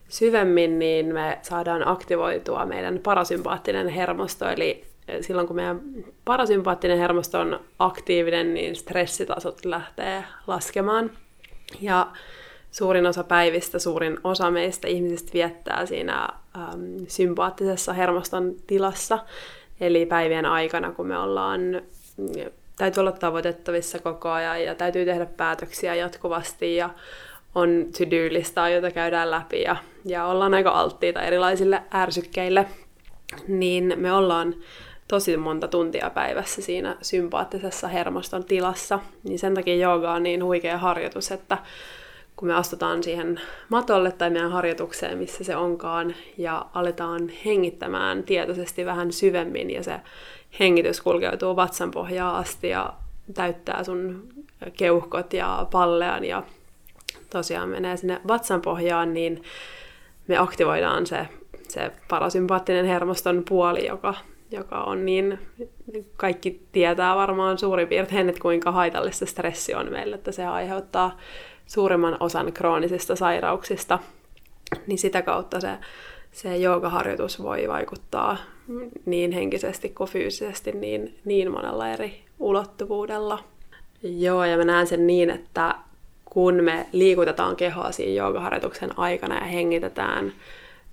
syvemmin, 0.08 0.78
niin 0.78 1.14
me 1.14 1.38
saadaan 1.42 1.88
aktivoitua 1.88 2.66
meidän 2.66 2.98
parasympaattinen 2.98 3.88
hermosto, 3.88 4.48
eli 4.48 4.84
silloin 5.20 5.46
kun 5.46 5.56
meidän 5.56 5.80
parasympaattinen 6.24 6.98
hermosto 6.98 7.40
on 7.40 7.60
aktiivinen, 7.78 8.54
niin 8.54 8.76
stressitasot 8.76 9.64
lähtee 9.64 10.24
laskemaan. 10.46 11.10
Ja 11.80 12.06
suurin 12.70 13.06
osa 13.06 13.24
päivistä, 13.24 13.78
suurin 13.78 14.18
osa 14.24 14.50
meistä 14.50 14.88
ihmisistä 14.88 15.32
viettää 15.32 15.86
siinä 15.86 16.28
äm, 16.56 17.06
sympaattisessa 17.08 17.92
hermoston 17.92 18.54
tilassa. 18.66 19.18
Eli 19.80 20.06
päivien 20.06 20.46
aikana, 20.46 20.92
kun 20.92 21.06
me 21.06 21.18
ollaan, 21.18 21.60
täytyy 22.76 23.00
olla 23.00 23.12
tavoitettavissa 23.12 23.98
koko 23.98 24.30
ajan 24.30 24.64
ja 24.64 24.74
täytyy 24.74 25.04
tehdä 25.04 25.26
päätöksiä 25.26 25.94
jatkuvasti 25.94 26.76
ja 26.76 26.90
on 27.54 27.86
to-do-listaa, 27.98 28.68
jota 28.68 28.90
käydään 28.90 29.30
läpi 29.30 29.62
ja, 29.62 29.76
ja 30.04 30.26
ollaan 30.26 30.54
aika 30.54 30.70
alttiita 30.70 31.22
erilaisille 31.22 31.82
ärsykkeille, 31.94 32.66
niin 33.48 33.94
me 33.96 34.12
ollaan 34.12 34.54
tosi 35.08 35.36
monta 35.36 35.68
tuntia 35.68 36.10
päivässä 36.10 36.62
siinä 36.62 36.96
sympaattisessa 37.02 37.88
hermoston 37.88 38.44
tilassa. 38.44 39.00
Niin 39.22 39.38
sen 39.38 39.54
takia 39.54 39.76
jooga 39.76 40.12
on 40.12 40.22
niin 40.22 40.44
huikea 40.44 40.78
harjoitus, 40.78 41.32
että 41.32 41.58
kun 42.42 42.48
me 42.48 42.54
astutaan 42.54 43.02
siihen 43.02 43.40
matolle 43.68 44.12
tai 44.12 44.30
meidän 44.30 44.50
harjoitukseen, 44.50 45.18
missä 45.18 45.44
se 45.44 45.56
onkaan, 45.56 46.14
ja 46.38 46.66
aletaan 46.74 47.28
hengittämään 47.44 48.22
tietoisesti 48.22 48.86
vähän 48.86 49.12
syvemmin, 49.12 49.70
ja 49.70 49.82
se 49.82 50.00
hengitys 50.60 51.00
kulkeutuu 51.00 51.56
vatsan 51.56 51.90
pohjaan 51.90 52.36
asti 52.36 52.68
ja 52.68 52.92
täyttää 53.34 53.84
sun 53.84 54.28
keuhkot 54.76 55.32
ja 55.32 55.66
pallean 55.70 56.24
ja 56.24 56.42
tosiaan 57.30 57.68
menee 57.68 57.96
sinne 57.96 58.20
vatsan 58.28 58.60
pohjaan, 58.60 59.14
niin 59.14 59.42
me 60.28 60.38
aktivoidaan 60.38 61.06
se, 61.06 61.28
se 61.68 61.92
parasympaattinen 62.08 62.86
hermoston 62.86 63.42
puoli, 63.48 63.86
joka 63.86 64.14
joka 64.50 64.84
on 64.84 65.06
niin, 65.06 65.38
kaikki 66.16 66.60
tietää 66.72 67.16
varmaan 67.16 67.58
suurin 67.58 67.88
piirtein, 67.88 68.28
että 68.28 68.40
kuinka 68.40 68.72
haitallista 68.72 69.26
stressi 69.26 69.74
on 69.74 69.92
meille, 69.92 70.14
että 70.14 70.32
se 70.32 70.46
aiheuttaa 70.46 71.18
suurimman 71.66 72.16
osan 72.20 72.52
kroonisista 72.52 73.16
sairauksista, 73.16 73.98
niin 74.86 74.98
sitä 74.98 75.22
kautta 75.22 75.60
se, 75.60 75.68
se 76.32 76.56
joogaharjoitus 76.56 77.42
voi 77.42 77.68
vaikuttaa 77.68 78.36
niin 79.06 79.32
henkisesti 79.32 79.88
kuin 79.88 80.10
fyysisesti 80.10 80.72
niin, 80.72 81.18
niin 81.24 81.50
monella 81.50 81.88
eri 81.88 82.24
ulottuvuudella. 82.38 83.38
Joo, 84.02 84.44
ja 84.44 84.56
mä 84.56 84.64
näen 84.64 84.86
sen 84.86 85.06
niin, 85.06 85.30
että 85.30 85.74
kun 86.24 86.64
me 86.64 86.86
liikutetaan 86.92 87.56
kehoa 87.56 87.92
siinä 87.92 88.12
joogaharjoituksen 88.12 88.98
aikana 88.98 89.34
ja 89.34 89.44
hengitetään 89.44 90.32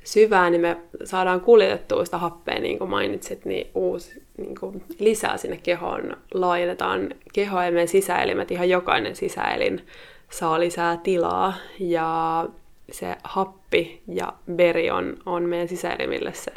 syvään, 0.04 0.52
niin 0.52 0.62
me 0.62 0.78
saadaan 1.04 1.42
kuljetettua 1.42 2.06
sitä 2.06 2.18
happea, 2.18 2.60
niin 2.60 2.78
kuin 2.78 2.90
mainitsit, 2.90 3.46
niin 3.46 3.70
uusi 3.76 4.24
niin 4.38 4.56
kuin 4.60 4.84
lisää 5.00 5.38
sinne 5.38 5.60
kehoon, 5.64 6.18
laajennetaan 6.34 7.10
kehoa 7.34 7.66
ja 7.66 7.72
meidän 7.72 7.88
sisäelimet, 7.88 8.52
ihan 8.52 8.70
jokainen 8.70 9.16
sisäelin 9.16 9.82
saa 10.30 10.60
lisää 10.60 10.98
tilaa 10.98 11.54
ja 11.80 12.46
se 12.92 13.16
happi 13.24 14.02
ja 14.08 14.34
veri 14.58 14.92
on, 14.92 15.18
on 15.26 15.44
meidän 15.44 15.68
sisäelimille 15.68 16.34
se, 16.34 16.52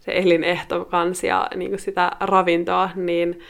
se 0.00 0.12
elinehto 0.14 0.84
kans 0.84 1.24
ja 1.24 1.48
niin 1.56 1.70
kuin 1.70 1.80
sitä 1.80 2.10
ravintoa, 2.20 2.90
niin, 2.94 3.40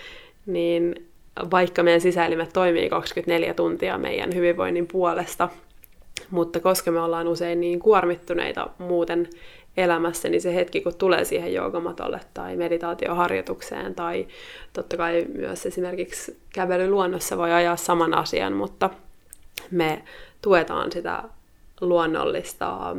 niin 0.47 1.09
vaikka 1.51 1.83
meidän 1.83 2.01
sisäelimet 2.01 2.53
toimii 2.53 2.89
24 2.89 3.55
tuntia 3.55 3.99
meidän 3.99 4.35
hyvinvoinnin 4.35 4.87
puolesta, 4.87 5.49
mutta 6.31 6.61
koska 6.61 6.91
me 6.91 7.01
ollaan 7.01 7.29
usein 7.29 7.61
niin 7.61 7.81
kuormittuneita 7.81 8.71
muuten 8.79 9.29
elämässä, 9.77 10.29
niin 10.29 10.41
se 10.41 10.55
hetki, 10.55 10.81
kun 10.81 10.95
tulee 10.99 11.25
siihen 11.25 11.55
joogamatolle 11.55 12.21
tai 12.35 12.57
meditaatioharjoitukseen 12.57 13.95
tai 13.95 14.27
totta 14.73 14.97
kai 14.97 15.27
myös 15.35 15.67
esimerkiksi 15.67 16.39
kävely 16.55 16.91
luonnossa 16.91 17.37
voi 17.37 17.53
ajaa 17.53 17.77
saman 17.77 18.15
asian, 18.15 18.53
mutta 18.53 18.91
me 19.71 20.03
tuetaan 20.43 20.93
sitä 20.93 21.23
luonnollista 21.81 22.97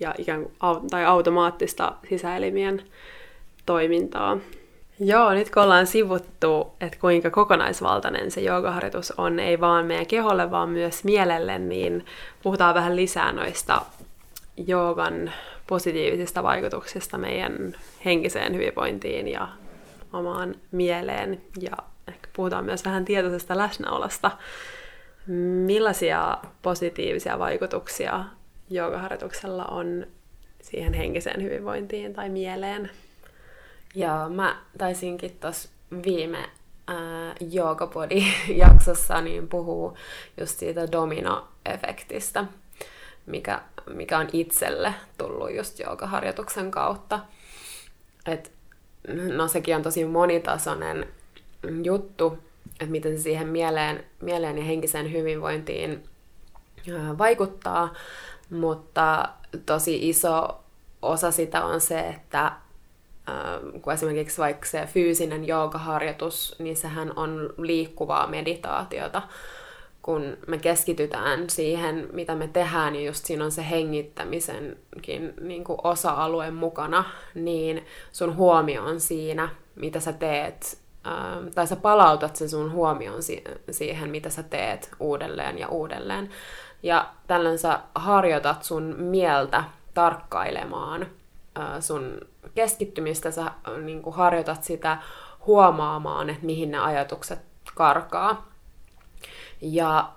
ja 0.00 0.14
ikään 0.18 0.42
kuin, 0.42 0.90
tai 0.90 1.04
automaattista 1.04 1.92
sisäelimien 2.08 2.82
toimintaa. 3.66 4.38
Joo, 5.00 5.32
nyt 5.34 5.50
kun 5.50 5.62
ollaan 5.62 5.86
sivuttu, 5.86 6.72
että 6.80 6.98
kuinka 7.00 7.30
kokonaisvaltainen 7.30 8.30
se 8.30 8.40
joogaharjoitus 8.40 9.10
on, 9.10 9.40
ei 9.40 9.60
vaan 9.60 9.86
meidän 9.86 10.06
keholle, 10.06 10.50
vaan 10.50 10.68
myös 10.68 11.04
mielelle, 11.04 11.58
niin 11.58 12.06
puhutaan 12.42 12.74
vähän 12.74 12.96
lisää 12.96 13.32
noista 13.32 13.82
joogan 14.66 15.32
positiivisista 15.66 16.42
vaikutuksista 16.42 17.18
meidän 17.18 17.76
henkiseen 18.04 18.54
hyvinvointiin 18.54 19.28
ja 19.28 19.48
omaan 20.12 20.54
mieleen. 20.72 21.40
Ja 21.60 21.76
ehkä 22.08 22.28
puhutaan 22.36 22.64
myös 22.64 22.84
vähän 22.84 23.04
tietoisesta 23.04 23.58
läsnäolosta. 23.58 24.30
Millaisia 25.66 26.38
positiivisia 26.62 27.38
vaikutuksia 27.38 28.24
joogaharjoituksella 28.70 29.64
on 29.64 30.06
siihen 30.62 30.92
henkiseen 30.92 31.42
hyvinvointiin 31.42 32.14
tai 32.14 32.28
mieleen? 32.28 32.90
Ja 33.94 34.30
mä 34.34 34.62
taisinkin 34.78 35.36
tuossa 35.40 35.68
viime 36.04 36.50
ää, 36.86 37.34
Yoga-body-jaksossa 37.54 39.20
niin 39.24 39.48
puhuu 39.48 39.96
just 40.40 40.58
siitä 40.58 40.92
domino-efektistä, 40.92 42.44
mikä, 43.26 43.62
mikä 43.94 44.18
on 44.18 44.28
itselle 44.32 44.94
tullut 45.18 45.54
just 45.54 45.78
joogaharjoituksen 45.78 46.70
kautta. 46.70 47.20
Et, 48.26 48.52
no 49.36 49.48
sekin 49.48 49.76
on 49.76 49.82
tosi 49.82 50.04
monitasoinen 50.04 51.08
juttu, 51.82 52.38
että 52.80 52.92
miten 52.92 53.16
se 53.16 53.22
siihen 53.22 53.48
mieleen, 53.48 54.04
mieleen 54.20 54.58
ja 54.58 54.64
henkiseen 54.64 55.12
hyvinvointiin 55.12 56.04
vaikuttaa, 57.18 57.94
mutta 58.50 59.28
tosi 59.66 60.08
iso 60.08 60.60
osa 61.02 61.30
sitä 61.30 61.64
on 61.64 61.80
se, 61.80 62.00
että 62.00 62.52
kun 63.82 63.92
esimerkiksi 63.92 64.38
vaikka 64.38 64.66
se 64.66 64.86
fyysinen 64.86 65.46
joogaharjoitus, 65.46 66.56
niin 66.58 66.76
sehän 66.76 67.12
on 67.16 67.54
liikkuvaa 67.58 68.26
meditaatiota. 68.26 69.22
Kun 70.02 70.36
me 70.46 70.58
keskitytään 70.58 71.50
siihen, 71.50 72.08
mitä 72.12 72.34
me 72.34 72.48
tehdään, 72.48 72.92
niin 72.92 73.06
just 73.06 73.24
siinä 73.24 73.44
on 73.44 73.52
se 73.52 73.70
hengittämisenkin 73.70 75.34
niin 75.40 75.64
kuin 75.64 75.78
osa-alue 75.84 76.50
mukana, 76.50 77.04
niin 77.34 77.86
sun 78.12 78.36
huomio 78.36 78.84
on 78.84 79.00
siinä, 79.00 79.48
mitä 79.74 80.00
sä 80.00 80.12
teet, 80.12 80.78
ähm, 81.06 81.48
tai 81.54 81.66
sä 81.66 81.76
palautat 81.76 82.36
sen 82.36 82.48
sun 82.48 82.72
huomion 82.72 83.20
siihen, 83.70 84.10
mitä 84.10 84.30
sä 84.30 84.42
teet 84.42 84.90
uudelleen 85.00 85.58
ja 85.58 85.68
uudelleen. 85.68 86.30
Ja 86.82 87.08
tällöin 87.26 87.58
sä 87.58 87.80
harjoitat 87.94 88.62
sun 88.62 88.94
mieltä 88.98 89.64
tarkkailemaan 89.94 91.06
sun 91.80 92.20
keskittymistä, 92.54 93.30
sä 93.30 93.50
niin 93.84 94.02
kuin 94.02 94.16
harjoitat 94.16 94.64
sitä 94.64 94.98
huomaamaan, 95.46 96.30
että 96.30 96.46
mihin 96.46 96.70
ne 96.70 96.78
ajatukset 96.78 97.40
karkaa. 97.74 98.46
Ja 99.60 100.12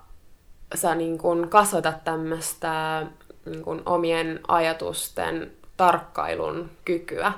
sä 0.74 0.94
niin 0.94 1.18
kuin 1.18 1.48
kasvatat 1.48 2.04
tämmöistä 2.04 3.06
niin 3.44 3.82
omien 3.86 4.40
ajatusten 4.48 5.52
tarkkailun 5.76 6.70
kykyä. 6.84 7.32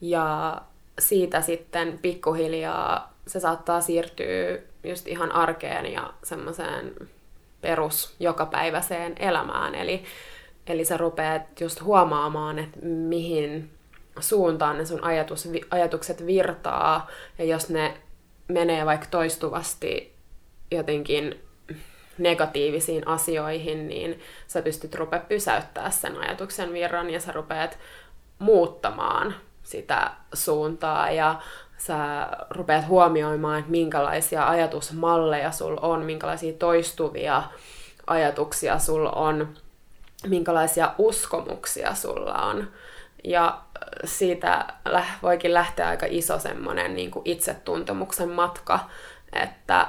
Ja 0.00 0.60
siitä 0.98 1.40
sitten 1.40 1.98
pikkuhiljaa 2.02 3.14
se 3.26 3.40
saattaa 3.40 3.80
siirtyä 3.80 4.58
just 4.84 5.08
ihan 5.08 5.32
arkeen 5.32 5.92
ja 5.92 6.12
semmoiseen 6.22 6.94
perus 7.60 8.14
jokapäiväiseen 8.20 9.14
elämään. 9.18 9.74
Eli 9.74 10.04
Eli 10.66 10.84
sä 10.84 10.96
rupeat 10.96 11.60
just 11.60 11.82
huomaamaan, 11.82 12.58
että 12.58 12.78
mihin 12.82 13.70
suuntaan 14.20 14.78
ne 14.78 14.84
sun 14.84 15.04
ajatus, 15.04 15.48
ajatukset 15.70 16.26
virtaa, 16.26 17.10
ja 17.38 17.44
jos 17.44 17.68
ne 17.68 17.94
menee 18.48 18.86
vaikka 18.86 19.06
toistuvasti 19.10 20.14
jotenkin 20.70 21.40
negatiivisiin 22.18 23.08
asioihin, 23.08 23.88
niin 23.88 24.20
sä 24.46 24.62
pystyt 24.62 24.94
rupea 24.94 25.20
pysäyttää 25.20 25.90
sen 25.90 26.16
ajatuksen 26.16 26.72
virran 26.72 27.10
ja 27.10 27.20
sä 27.20 27.32
rupeat 27.32 27.78
muuttamaan 28.38 29.34
sitä 29.66 30.10
suuntaa 30.34 31.10
ja 31.10 31.40
sä 31.78 32.28
rupeat 32.50 32.88
huomioimaan, 32.88 33.58
että 33.58 33.70
minkälaisia 33.70 34.48
ajatusmalleja 34.48 35.52
sul 35.52 35.76
on, 35.82 36.04
minkälaisia 36.04 36.52
toistuvia 36.52 37.42
ajatuksia 38.06 38.78
sul 38.78 39.08
on, 39.14 39.54
minkälaisia 40.26 40.92
uskomuksia 40.98 41.94
sulla 41.94 42.34
on. 42.34 42.68
Ja 43.24 43.60
siitä 44.04 44.66
voikin 45.22 45.54
lähteä 45.54 45.88
aika 45.88 46.06
iso 46.08 46.38
semmoinen 46.38 46.94
niin 46.94 47.10
itsetuntemuksen 47.24 48.28
matka, 48.30 48.80
että, 49.32 49.88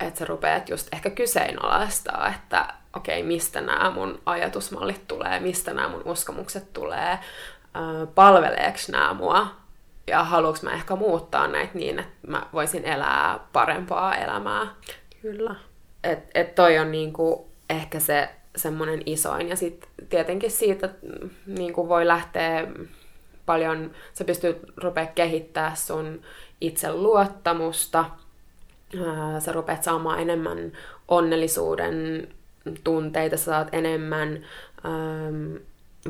että 0.00 0.18
sä 0.18 0.24
rupeat 0.24 0.68
just 0.68 0.88
ehkä 0.92 1.10
kyseenalaistaa, 1.10 2.28
että 2.34 2.74
okei, 2.96 3.20
okay, 3.20 3.28
mistä 3.28 3.60
nämä 3.60 3.90
mun 3.90 4.20
ajatusmallit 4.26 5.08
tulee, 5.08 5.40
mistä 5.40 5.74
nämä 5.74 5.88
mun 5.88 6.02
uskomukset 6.04 6.72
tulee, 6.72 7.18
palveleeko 8.14 8.78
nämä 8.88 9.14
mua 9.14 9.46
ja 10.06 10.24
haluanko 10.24 10.58
mä 10.62 10.72
ehkä 10.72 10.96
muuttaa 10.96 11.48
näitä 11.48 11.78
niin, 11.78 11.98
että 11.98 12.28
mä 12.28 12.46
voisin 12.52 12.84
elää 12.84 13.40
parempaa 13.52 14.16
elämää. 14.16 14.66
Kyllä. 15.22 15.54
Et, 16.04 16.18
et 16.34 16.54
toi 16.54 16.78
on 16.78 16.90
niinku 16.90 17.48
ehkä 17.70 18.00
se 18.00 18.30
semmoinen 18.56 19.02
isoin. 19.06 19.48
Ja 19.48 19.56
sitten 19.56 19.90
tietenkin 20.08 20.50
siitä 20.50 20.88
niinku 21.46 21.88
voi 21.88 22.06
lähteä 22.06 22.66
paljon, 23.46 23.90
sä 24.14 24.24
pystyt 24.24 24.58
rupea 24.76 25.06
kehittää 25.06 25.74
sun 25.74 26.22
itseluottamusta, 26.60 28.04
sä 29.38 29.52
rupeat 29.52 29.82
saamaan 29.82 30.20
enemmän 30.20 30.72
onnellisuuden 31.08 32.28
tunteita, 32.84 33.36
sä 33.36 33.44
saat 33.44 33.68
enemmän 33.72 34.44
ähm, 34.84 35.56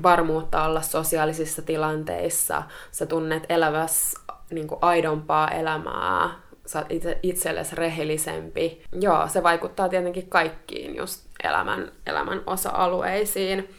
varmuutta 0.03 0.65
olla 0.65 0.83
sosiaalisissa 0.83 1.63
tilanteissa, 1.63 2.63
sä 2.91 3.07
tunnet 3.07 3.47
eläväs 3.49 4.15
niin 4.51 4.69
kuin 4.69 4.79
aidompaa 4.83 5.51
elämää, 5.51 6.31
sä 6.67 6.79
oot 6.79 6.91
itse, 6.91 7.19
itsellesi 7.23 7.77
rehellisempi. 7.77 8.83
Joo, 9.01 9.29
se 9.29 9.43
vaikuttaa 9.43 9.89
tietenkin 9.89 10.29
kaikkiin 10.29 10.97
just 10.97 11.27
elämän, 11.45 11.93
elämän 12.07 12.43
osa-alueisiin. 12.47 13.75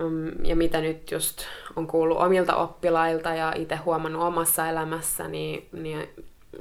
Um, 0.00 0.44
ja 0.44 0.56
mitä 0.56 0.80
nyt 0.80 1.10
just 1.10 1.42
on 1.76 1.86
kuullut 1.86 2.18
omilta 2.18 2.56
oppilailta 2.56 3.34
ja 3.34 3.52
itse 3.56 3.76
huomannut 3.76 4.22
omassa 4.22 4.68
elämässä, 4.68 5.28
niin, 5.28 5.68
niin 5.72 6.08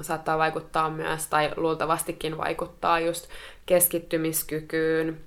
saattaa 0.01 0.37
vaikuttaa 0.37 0.89
myös, 0.89 1.27
tai 1.27 1.51
luultavastikin 1.57 2.37
vaikuttaa 2.37 2.99
just 2.99 3.27
keskittymiskykyyn, 3.65 5.21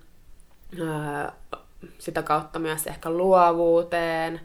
sitä 1.99 2.23
kautta 2.23 2.59
myös 2.59 2.87
ehkä 2.87 3.11
luovuuteen. 3.11 4.41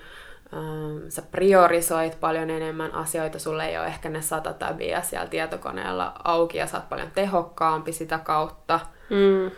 Sä 1.10 1.22
priorisoit 1.22 2.20
paljon 2.20 2.50
enemmän 2.50 2.94
asioita, 2.94 3.40
sulle 3.40 3.66
ei 3.66 3.78
ole 3.78 3.88
ehkä 3.88 4.10
ne 4.10 4.22
sata 4.22 4.54
tabia 4.54 5.02
siellä 5.02 5.28
tietokoneella 5.28 6.14
auki 6.24 6.58
ja 6.58 6.68
sä 6.68 6.78
oot 6.78 6.90
paljon 6.90 7.12
tehokkaampi 7.16 7.92
sitä 7.94 8.18
kautta. 8.18 8.80
Mm. 9.10 9.52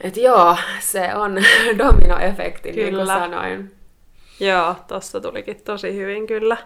Et 0.00 0.16
joo, 0.16 0.56
se 0.80 1.14
on 1.14 1.36
dominoefekti, 1.78 2.72
kyllä. 2.72 2.84
niin 2.84 2.94
kuin 2.94 3.06
sanoin. 3.06 3.72
Joo, 4.40 4.74
tossa 4.88 5.20
tulikin 5.20 5.62
tosi 5.64 5.96
hyvin 5.96 6.26
kyllä. 6.26 6.56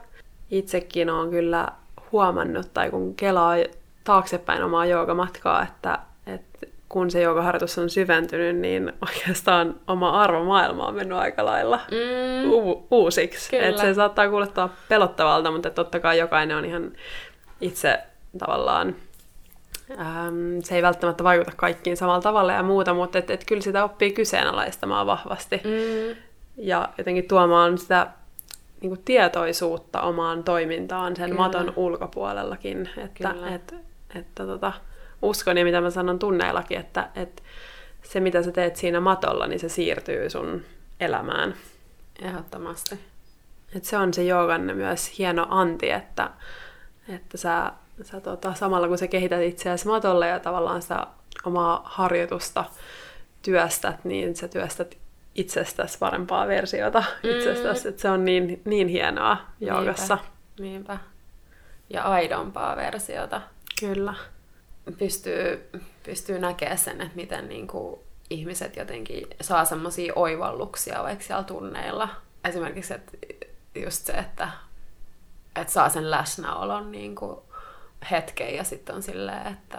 Itsekin 0.50 1.10
on 1.10 1.30
kyllä 1.30 1.68
huomannut, 2.12 2.74
tai 2.74 2.90
kun 2.90 3.14
kelaa 3.14 3.54
taaksepäin 4.04 4.62
omaa 4.62 4.86
joogamatkaa, 4.86 5.62
että, 5.62 5.98
että 6.26 6.66
kun 6.92 7.10
se 7.10 7.20
joogaharjoitus 7.20 7.78
on 7.78 7.90
syventynyt, 7.90 8.56
niin 8.56 8.92
oikeastaan 9.08 9.74
oma 9.86 10.22
arvomaailma 10.22 10.86
on 10.86 10.94
mennyt 10.94 11.18
aika 11.18 11.44
lailla 11.44 11.80
mm. 11.90 12.50
u- 12.50 12.86
uusiksi. 12.90 13.56
Et 13.56 13.78
se 13.78 13.94
saattaa 13.94 14.28
kuulostaa 14.28 14.74
pelottavalta, 14.88 15.50
mutta 15.50 15.70
totta 15.70 16.00
kai 16.00 16.18
jokainen 16.18 16.56
on 16.56 16.64
ihan 16.64 16.92
itse 17.60 17.98
tavallaan 18.38 18.94
Ähm, 19.90 20.58
se 20.62 20.76
ei 20.76 20.82
välttämättä 20.82 21.24
vaikuta 21.24 21.52
kaikkiin 21.56 21.96
samalla 21.96 22.20
tavalla 22.20 22.52
ja 22.52 22.62
muuta, 22.62 22.94
mutta 22.94 23.18
et, 23.18 23.30
et 23.30 23.44
kyllä 23.44 23.62
sitä 23.62 23.84
oppii 23.84 24.12
kyseenalaistamaan 24.12 25.06
vahvasti. 25.06 25.56
Mm. 25.56 26.16
Ja 26.56 26.88
jotenkin 26.98 27.28
tuomaan 27.28 27.78
sitä 27.78 28.06
niin 28.80 28.90
kuin 28.90 29.02
tietoisuutta 29.04 30.00
omaan 30.02 30.44
toimintaan 30.44 31.16
sen 31.16 31.30
kyllä. 31.30 31.42
maton 31.42 31.72
ulkopuolellakin. 31.76 32.90
Että, 32.96 33.34
et, 33.54 33.74
että 34.14 34.46
tota, 34.46 34.72
uskon 35.22 35.58
ja 35.58 35.64
mitä 35.64 35.80
mä 35.80 35.90
sanon 35.90 36.18
tunneillakin, 36.18 36.78
että, 36.78 37.08
että 37.14 37.42
se 38.02 38.20
mitä 38.20 38.42
sä 38.42 38.52
teet 38.52 38.76
siinä 38.76 39.00
matolla, 39.00 39.46
niin 39.46 39.60
se 39.60 39.68
siirtyy 39.68 40.30
sun 40.30 40.62
elämään. 41.00 41.54
Ehdottomasti. 42.22 43.00
Et 43.76 43.84
se 43.84 43.96
on 43.96 44.14
se 44.14 44.24
joogan 44.24 44.60
myös 44.60 45.18
hieno 45.18 45.46
anti, 45.50 45.90
että, 45.90 46.30
että 47.08 47.36
sä 47.36 47.72
sä 48.02 48.20
tota, 48.20 48.54
samalla 48.54 48.88
kun 48.88 48.98
sä 48.98 49.06
kehität 49.06 49.42
itseäsi 49.42 49.86
matolle 49.86 50.28
ja 50.28 50.40
tavallaan 50.40 50.82
sitä 50.82 51.06
omaa 51.44 51.82
harjoitusta 51.84 52.64
työstät, 53.42 54.04
niin 54.04 54.36
sä 54.36 54.48
työstät 54.48 54.98
itsestäsi 55.34 55.98
parempaa 55.98 56.48
versiota 56.48 57.04
mm. 57.22 57.30
itsestäsi. 57.30 57.88
Että 57.88 58.02
se 58.02 58.10
on 58.10 58.24
niin, 58.24 58.62
niin 58.64 58.88
hienoa 58.88 59.36
joogassa. 59.60 60.14
Niinpä. 60.14 60.62
Niinpä. 60.62 60.98
Ja 61.90 62.02
aidompaa 62.02 62.76
versiota. 62.76 63.40
Kyllä. 63.80 64.14
Pystyy, 64.98 65.70
pystyy 66.02 66.38
näkemään 66.38 66.78
sen, 66.78 67.00
että 67.00 67.16
miten 67.16 67.48
niin 67.48 67.66
kuin 67.66 68.00
ihmiset 68.30 68.76
jotenkin 68.76 69.26
saa 69.40 69.64
semmoisia 69.64 70.12
oivalluksia 70.16 71.02
vaikka 71.02 71.24
siellä 71.24 71.42
tunneilla. 71.42 72.08
Esimerkiksi 72.44 72.94
että 72.94 73.12
just 73.74 74.06
se, 74.06 74.12
että, 74.12 74.48
että 75.56 75.72
saa 75.72 75.88
sen 75.88 76.10
läsnäolon 76.10 76.92
niin 76.92 77.14
kuin 77.14 77.36
hetken 78.10 78.54
ja 78.54 78.64
sitten 78.64 78.94
on 78.94 79.02
silleen, 79.02 79.46
että 79.46 79.78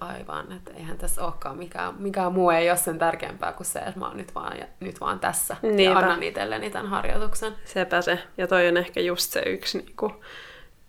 aivan, 0.00 0.52
että 0.52 0.72
eihän 0.74 0.98
tässä 0.98 1.24
olekaan 1.24 1.58
mikään, 1.58 1.94
mikään 1.98 2.32
muu 2.32 2.50
ei 2.50 2.70
ole 2.70 2.76
sen 2.76 2.98
tärkeämpää 2.98 3.52
kuin 3.52 3.66
se, 3.66 3.78
että 3.78 3.98
mä 3.98 4.08
oon 4.08 4.16
nyt 4.16 4.34
vaan, 4.34 4.56
nyt 4.80 5.00
vaan 5.00 5.20
tässä 5.20 5.56
Niinpä. 5.62 5.82
ja 5.82 5.98
annan 5.98 6.22
itselleni 6.22 6.70
tämän 6.70 6.88
harjoituksen. 6.88 7.54
Sepä 7.64 8.02
se. 8.02 8.18
Ja 8.36 8.46
toi 8.46 8.68
on 8.68 8.76
ehkä 8.76 9.00
just 9.00 9.32
se 9.32 9.40
yksi, 9.40 9.78
niin 9.78 9.96
kuin, 9.96 10.14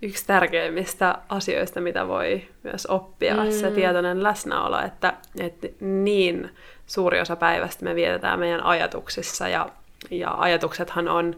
yksi 0.02 0.28
tärkeimmistä 0.28 1.18
asioista, 1.30 1.82
mitä 1.82 2.08
voi 2.08 2.48
myös 2.64 2.86
oppia, 2.86 3.44
mm. 3.44 3.52
se 3.52 3.72
tietoinen 3.72 4.24
läsnäolo, 4.24 4.80
että, 4.80 5.14
että 5.40 5.68
niin 5.80 6.50
suuri 6.86 7.22
osa 7.22 7.36
päivästä 7.36 7.86
me 7.86 7.96
vietetään 7.96 8.40
meidän 8.40 8.64
ajatuksissa 8.64 9.48
ja, 9.48 9.70
ja 10.12 10.36
ajatuksethan 10.38 11.08
on 11.08 11.36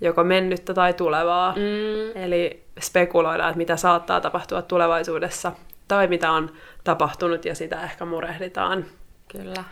joko 0.00 0.24
mennyttä 0.24 0.74
tai 0.74 0.94
tulevaa. 0.94 1.52
Mm. 1.52 2.22
Eli 2.22 2.62
spekuloidaan, 2.80 3.50
että 3.50 3.58
mitä 3.58 3.76
saattaa 3.76 4.20
tapahtua 4.20 4.62
tulevaisuudessa 4.62 5.52
tai 5.88 6.06
mitä 6.06 6.30
on 6.30 6.52
tapahtunut 6.84 7.44
ja 7.44 7.54
sitä 7.54 7.82
ehkä 7.82 8.04
murehditaan. 8.04 8.84
Kyllä. 9.32 9.64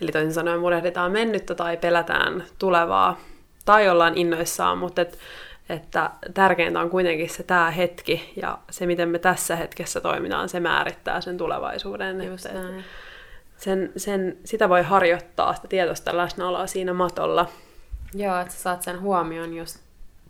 Eli 0.00 0.12
toisin 0.12 0.34
sanoen 0.34 0.60
murehditaan 0.60 1.12
mennyttä 1.12 1.54
tai 1.54 1.76
pelätään 1.76 2.44
tulevaa 2.58 3.20
tai 3.64 3.88
ollaan 3.88 4.18
innoissaan, 4.18 4.78
mutta 4.78 5.02
et, 5.02 5.18
että 5.68 6.10
tärkeintä 6.34 6.80
on 6.80 6.90
kuitenkin 6.90 7.30
se 7.30 7.42
tämä 7.42 7.70
hetki 7.70 8.32
ja 8.36 8.58
se, 8.70 8.86
miten 8.86 9.08
me 9.08 9.18
tässä 9.18 9.56
hetkessä 9.56 10.00
toimitaan, 10.00 10.48
se 10.48 10.60
määrittää 10.60 11.20
sen 11.20 11.38
tulevaisuuden. 11.38 12.24
Just 12.24 12.46
että, 12.46 12.62
näin. 12.62 12.84
Sen, 13.56 13.92
sen, 13.96 14.36
sitä 14.44 14.68
voi 14.68 14.82
harjoittaa, 14.82 15.54
sitä 15.54 15.68
tietoista 15.68 16.16
läsnäoloa 16.16 16.66
siinä 16.66 16.92
matolla. 16.92 17.48
Joo, 18.14 18.40
että 18.40 18.54
sä 18.54 18.60
saat 18.60 18.82
sen 18.82 19.00
huomioon 19.00 19.54
just 19.54 19.78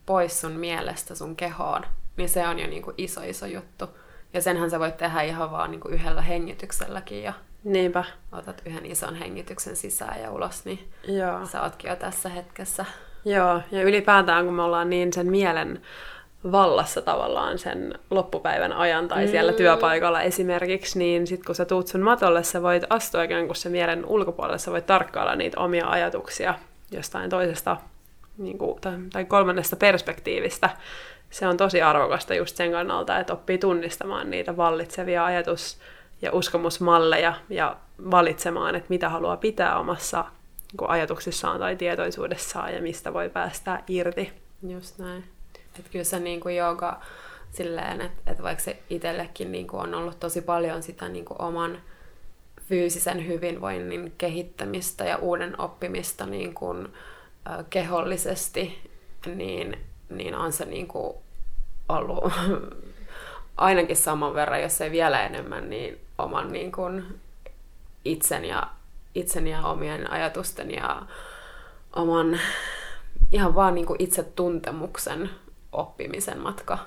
pois 0.06 0.40
sun 0.40 0.52
mielestä 0.52 1.14
sun 1.14 1.36
kehoon, 1.36 1.82
niin 2.16 2.28
se 2.28 2.48
on 2.48 2.58
jo 2.58 2.66
niinku 2.66 2.92
iso 2.98 3.20
iso 3.22 3.46
juttu. 3.46 3.86
Ja 4.32 4.40
senhän 4.40 4.70
sä 4.70 4.80
voit 4.80 4.96
tehdä 4.96 5.22
ihan 5.22 5.50
vaan 5.50 5.70
niinku 5.70 5.88
yhdellä 5.88 6.22
hengitykselläkin 6.22 7.22
ja 7.22 7.32
Niinpä. 7.64 8.04
otat 8.32 8.62
yhden 8.66 8.86
ison 8.86 9.14
hengityksen 9.14 9.76
sisään 9.76 10.20
ja 10.22 10.30
ulos, 10.30 10.64
niin 10.64 10.88
Joo. 11.08 11.46
sä 11.46 11.62
ootkin 11.62 11.88
jo 11.88 11.96
tässä 11.96 12.28
hetkessä. 12.28 12.84
Joo, 13.24 13.60
ja 13.72 13.82
ylipäätään 13.82 14.44
kun 14.44 14.54
me 14.54 14.62
ollaan 14.62 14.90
niin 14.90 15.12
sen 15.12 15.30
mielen 15.30 15.80
vallassa 16.52 17.02
tavallaan 17.02 17.58
sen 17.58 17.98
loppupäivän 18.10 18.72
ajan 18.72 19.08
tai 19.08 19.28
siellä 19.28 19.52
mm. 19.52 19.56
työpaikalla 19.56 20.22
esimerkiksi, 20.22 20.98
niin 20.98 21.26
sit 21.26 21.44
kun 21.44 21.54
sä 21.54 21.64
tuut 21.64 21.86
sun 21.86 22.00
matolle, 22.00 22.42
sä 22.42 22.62
voit 22.62 22.82
astua 22.90 23.22
ikään 23.22 23.46
kuin 23.46 23.56
se 23.56 23.68
mielen 23.68 24.06
ulkopuolelle, 24.06 24.58
sä 24.58 24.70
voit 24.70 24.86
tarkkailla 24.86 25.36
niitä 25.36 25.60
omia 25.60 25.86
ajatuksia 25.86 26.54
jostain 26.90 27.30
toisesta 27.30 27.76
niin 28.38 28.58
kuin, 28.58 28.80
tai 29.12 29.24
kolmannesta 29.24 29.76
perspektiivistä. 29.76 30.70
Se 31.30 31.46
on 31.46 31.56
tosi 31.56 31.82
arvokasta 31.82 32.34
just 32.34 32.56
sen 32.56 32.72
kannalta, 32.72 33.18
että 33.18 33.32
oppii 33.32 33.58
tunnistamaan 33.58 34.30
niitä 34.30 34.56
vallitsevia 34.56 35.24
ajatus- 35.24 35.78
ja 36.22 36.32
uskomusmalleja 36.32 37.34
ja 37.48 37.76
valitsemaan, 38.10 38.74
että 38.74 38.86
mitä 38.88 39.08
haluaa 39.08 39.36
pitää 39.36 39.78
omassa 39.78 40.24
niin 40.80 40.90
ajatuksissaan 40.90 41.58
tai 41.58 41.76
tietoisuudessaan 41.76 42.74
ja 42.74 42.82
mistä 42.82 43.12
voi 43.12 43.30
päästä 43.30 43.82
irti. 43.88 44.32
Just 44.68 44.98
näin. 44.98 45.24
Että 45.78 45.90
kyllä 45.90 46.04
se 46.04 46.20
niin 46.20 46.40
kuin 46.40 46.56
jooga 46.56 47.00
silleen, 47.50 48.00
että, 48.00 48.30
että 48.30 48.42
vaikka 48.42 48.64
se 48.64 48.82
itsellekin 48.90 49.52
niin 49.52 49.66
kuin 49.66 49.80
on 49.80 49.94
ollut 49.94 50.20
tosi 50.20 50.40
paljon 50.40 50.82
sitä 50.82 51.08
niin 51.08 51.24
kuin 51.24 51.42
oman 51.42 51.78
fyysisen 52.68 53.26
hyvinvoinnin 53.26 54.14
kehittämistä 54.18 55.04
ja 55.04 55.16
uuden 55.16 55.60
oppimista 55.60 56.26
niin 56.26 56.54
kuin, 56.54 56.88
äh, 57.50 57.64
kehollisesti, 57.70 58.90
niin, 59.26 59.78
niin 60.08 60.34
on 60.34 60.52
se 60.52 60.64
niin 60.64 60.88
kuin 60.88 61.14
ollut 61.88 62.32
ainakin 63.56 63.96
saman 63.96 64.34
verran, 64.34 64.62
jos 64.62 64.80
ei 64.80 64.90
vielä 64.90 65.26
enemmän, 65.26 65.70
niin 65.70 66.00
oman 66.18 66.52
niin 66.52 66.72
kuin 66.72 67.20
itsen, 68.04 68.44
ja, 68.44 68.70
itsen 69.14 69.46
ja 69.46 69.62
omien 69.62 70.10
ajatusten 70.10 70.70
ja 70.70 71.02
oman 71.96 72.40
ihan 73.32 73.54
vaan 73.54 73.74
niin 73.74 73.86
kuin 73.86 74.02
itsetuntemuksen 74.02 75.30
oppimisen 75.72 76.38
matka. 76.38 76.78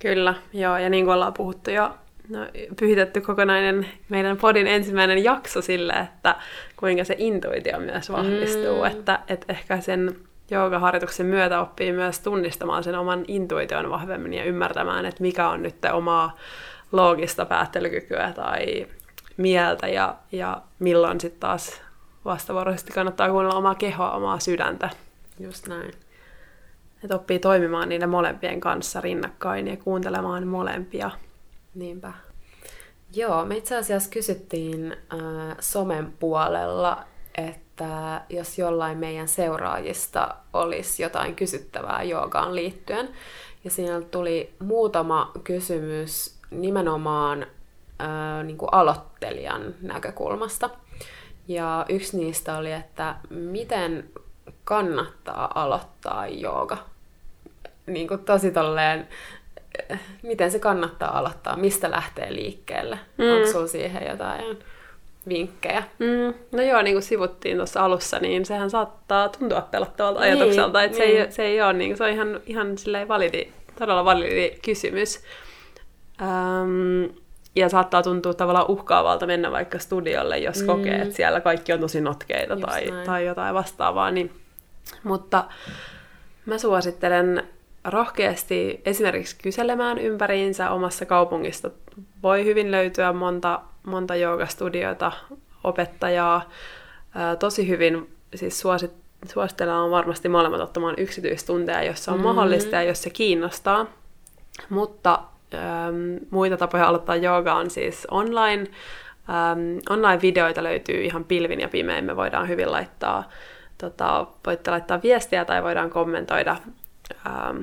Kyllä, 0.00 0.34
joo, 0.52 0.78
ja 0.78 0.90
niin 0.90 1.04
kuin 1.04 1.14
ollaan 1.14 1.34
puhuttu 1.34 1.70
jo, 1.70 1.90
no, 2.28 2.38
pyhitetty 2.80 3.20
kokonainen 3.20 3.88
meidän 4.08 4.36
podin 4.36 4.66
ensimmäinen 4.66 5.24
jakso 5.24 5.62
sille, 5.62 5.92
että 5.92 6.36
kuinka 6.76 7.04
se 7.04 7.14
intuitio 7.18 7.78
myös 7.80 8.12
vahvistuu, 8.12 8.78
mm. 8.78 8.86
että, 8.86 9.18
että 9.28 9.52
ehkä 9.52 9.80
sen 9.80 10.16
joogaharjoituksen 10.50 11.26
myötä 11.26 11.60
oppii 11.60 11.92
myös 11.92 12.20
tunnistamaan 12.20 12.84
sen 12.84 12.98
oman 12.98 13.24
intuition 13.28 13.90
vahvemmin 13.90 14.34
ja 14.34 14.44
ymmärtämään, 14.44 15.06
että 15.06 15.22
mikä 15.22 15.48
on 15.48 15.62
nyt 15.62 15.74
omaa 15.92 16.36
loogista 16.92 17.46
päättelykykyä 17.46 18.32
tai 18.36 18.86
mieltä 19.38 19.88
ja, 19.88 20.14
ja 20.32 20.62
milloin 20.78 21.20
sitten 21.20 21.40
taas 21.40 21.80
vastavuoroisesti 22.24 22.92
kannattaa 22.92 23.30
kuunnella 23.30 23.58
omaa 23.58 23.74
kehoa, 23.74 24.10
omaa 24.10 24.38
sydäntä. 24.38 24.90
Just 25.40 25.68
näin. 25.68 25.92
Että 27.04 27.14
oppii 27.14 27.38
toimimaan 27.38 27.88
niiden 27.88 28.10
molempien 28.10 28.60
kanssa 28.60 29.00
rinnakkain 29.00 29.68
ja 29.68 29.76
kuuntelemaan 29.76 30.46
molempia. 30.46 31.10
Niinpä. 31.74 32.12
Joo, 33.14 33.44
me 33.44 33.56
itse 33.56 33.76
asiassa 33.76 34.10
kysyttiin 34.10 34.92
äh, 34.92 35.56
somen 35.60 36.12
puolella, 36.20 37.04
että 37.34 38.20
jos 38.28 38.58
jollain 38.58 38.98
meidän 38.98 39.28
seuraajista 39.28 40.34
olisi 40.52 41.02
jotain 41.02 41.34
kysyttävää 41.34 42.02
joogaan 42.02 42.54
liittyen. 42.54 43.08
Ja 43.64 43.70
siinä 43.70 44.00
tuli 44.00 44.54
muutama 44.58 45.32
kysymys 45.44 46.38
nimenomaan 46.50 47.46
äh, 48.00 48.44
niin 48.44 48.58
kuin 48.58 48.68
aloittelijan 48.72 49.74
näkökulmasta. 49.82 50.70
Ja 51.48 51.86
yksi 51.88 52.16
niistä 52.16 52.56
oli, 52.58 52.72
että 52.72 53.16
miten 53.30 54.10
kannattaa 54.64 55.52
aloittaa 55.54 56.26
jooga? 56.26 56.76
Niin 57.86 58.08
kuin 58.08 58.24
tosi 58.24 58.50
tolleen, 58.50 59.08
miten 60.22 60.50
se 60.50 60.58
kannattaa 60.58 61.18
aloittaa? 61.18 61.56
Mistä 61.56 61.90
lähtee 61.90 62.34
liikkeelle? 62.34 62.98
Mm. 63.18 63.32
Onko 63.32 63.52
sulla 63.52 63.66
siihen 63.66 64.06
jotain 64.08 64.58
vinkkejä? 65.28 65.82
Mm. 65.98 66.34
No 66.52 66.62
joo, 66.62 66.82
niin 66.82 66.94
kuin 66.94 67.02
sivuttiin 67.02 67.56
tuossa 67.56 67.84
alussa, 67.84 68.18
niin 68.18 68.46
sehän 68.46 68.70
saattaa 68.70 69.28
tuntua 69.28 69.60
pelottavalta 69.60 70.20
niin, 70.20 70.32
ajatukselta, 70.32 70.82
että 70.82 70.98
niin. 70.98 71.16
se, 71.16 71.22
ei, 71.22 71.32
se 71.32 71.42
ei 71.42 71.62
ole, 71.62 71.72
niin, 71.72 71.96
se 71.96 72.04
on 72.04 72.10
ihan, 72.10 72.40
ihan 72.46 72.76
validi, 73.08 73.48
todella 73.78 74.04
validi 74.04 74.58
kysymys. 74.64 75.20
Um, 76.22 77.14
ja 77.58 77.68
saattaa 77.68 78.02
tuntua 78.02 78.34
tavallaan 78.34 78.70
uhkaavalta 78.70 79.26
mennä 79.26 79.50
vaikka 79.50 79.78
studiolle, 79.78 80.38
jos 80.38 80.60
mm. 80.60 80.66
kokee, 80.66 81.02
että 81.02 81.14
siellä 81.14 81.40
kaikki 81.40 81.72
on 81.72 81.80
tosi 81.80 82.00
notkeita 82.00 82.56
tai, 82.56 82.92
tai 83.06 83.26
jotain 83.26 83.54
vastaavaa. 83.54 84.10
Niin, 84.10 84.32
mutta 85.02 85.44
mä 86.46 86.58
suosittelen 86.58 87.42
rohkeasti 87.84 88.80
esimerkiksi 88.84 89.36
kyselemään 89.42 89.98
ympäriinsä 89.98 90.70
omassa 90.70 91.06
kaupungista. 91.06 91.70
Voi 92.22 92.44
hyvin 92.44 92.70
löytyä 92.70 93.12
monta, 93.12 93.60
monta 93.86 94.16
joogastudioita, 94.16 95.12
opettajaa. 95.64 96.50
tosi 97.38 97.68
hyvin 97.68 98.10
siis 98.34 98.60
suosit, 98.60 98.92
suositellaan 99.32 99.90
varmasti 99.90 100.28
molemmat 100.28 100.60
ottamaan 100.60 100.94
yksityistunteja, 100.98 101.82
jos 101.82 102.04
se 102.04 102.10
on 102.10 102.18
mm. 102.18 102.22
mahdollista 102.22 102.76
ja 102.76 102.82
jos 102.82 103.02
se 103.02 103.10
kiinnostaa. 103.10 103.86
Mutta 104.68 105.18
ähm, 105.54 106.16
muita 106.30 106.56
tapoja 106.56 106.88
aloittaa 106.88 107.16
jooga 107.16 107.54
on 107.54 107.70
siis 107.70 108.06
online. 108.10 108.66
Ähm, 109.30 109.78
online-videoita 109.90 110.62
löytyy 110.62 111.04
ihan 111.04 111.24
pilvin 111.24 111.60
ja 111.60 111.68
pimein. 111.68 112.04
Me 112.04 112.16
voidaan 112.16 112.48
hyvin 112.48 112.72
laittaa, 112.72 113.30
tota, 113.78 114.26
voitte 114.46 114.70
laittaa 114.70 115.02
viestiä 115.02 115.44
tai 115.44 115.62
voidaan 115.62 115.90
kommentoida 115.90 116.56
ähm, 117.26 117.60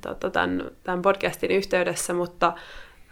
tota, 0.00 0.30
tämän, 0.30 0.70
tämän 0.84 1.02
podcastin 1.02 1.50
yhteydessä, 1.50 2.14
mutta 2.14 2.52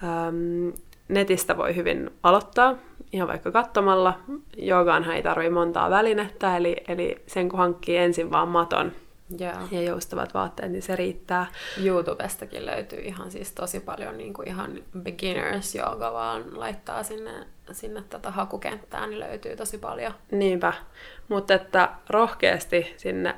ähm, 0.05 0.68
netistä 1.09 1.57
voi 1.57 1.77
hyvin 1.77 2.11
aloittaa 2.23 2.75
ihan 3.12 3.29
vaikka 3.29 3.53
katsomalla. 3.53 4.18
Joogaanhan 4.57 5.16
ei 5.16 5.23
tarvitse 5.23 5.51
montaa 5.51 5.90
välinettä, 5.90 6.57
eli, 6.57 6.77
eli 6.88 7.23
sen 7.27 7.49
kun 7.49 7.59
hankkii 7.59 7.96
ensin 7.96 8.31
vaan 8.31 8.49
maton, 8.49 8.92
Yeah. 9.40 9.73
ja 9.73 9.83
joustavat 9.83 10.35
vaatteet, 10.35 10.73
niin 10.73 10.83
se 10.83 10.97
riittää. 10.97 11.47
YouTubestakin 11.85 12.66
löytyy 12.66 13.01
ihan 13.01 13.31
siis 13.31 13.53
tosi 13.53 13.81
paljon 13.81 14.19
niin 14.19 14.35
kuin 14.35 14.49
ihan 14.49 14.79
beginners 14.99 15.75
yoga, 15.75 16.12
vaan 16.12 16.61
laittaa 16.61 17.03
sinne, 17.03 17.33
sinne 17.73 18.03
tätä 18.11 18.31
hakukenttään, 18.31 19.11
niin 19.11 19.21
löytyy 19.21 19.57
tosi 19.57 19.79
paljon. 19.79 20.12
Niinpä, 20.31 20.73
mutta 21.29 21.55
että 21.55 21.88
rohkeasti 22.09 22.95
sinne 22.97 23.35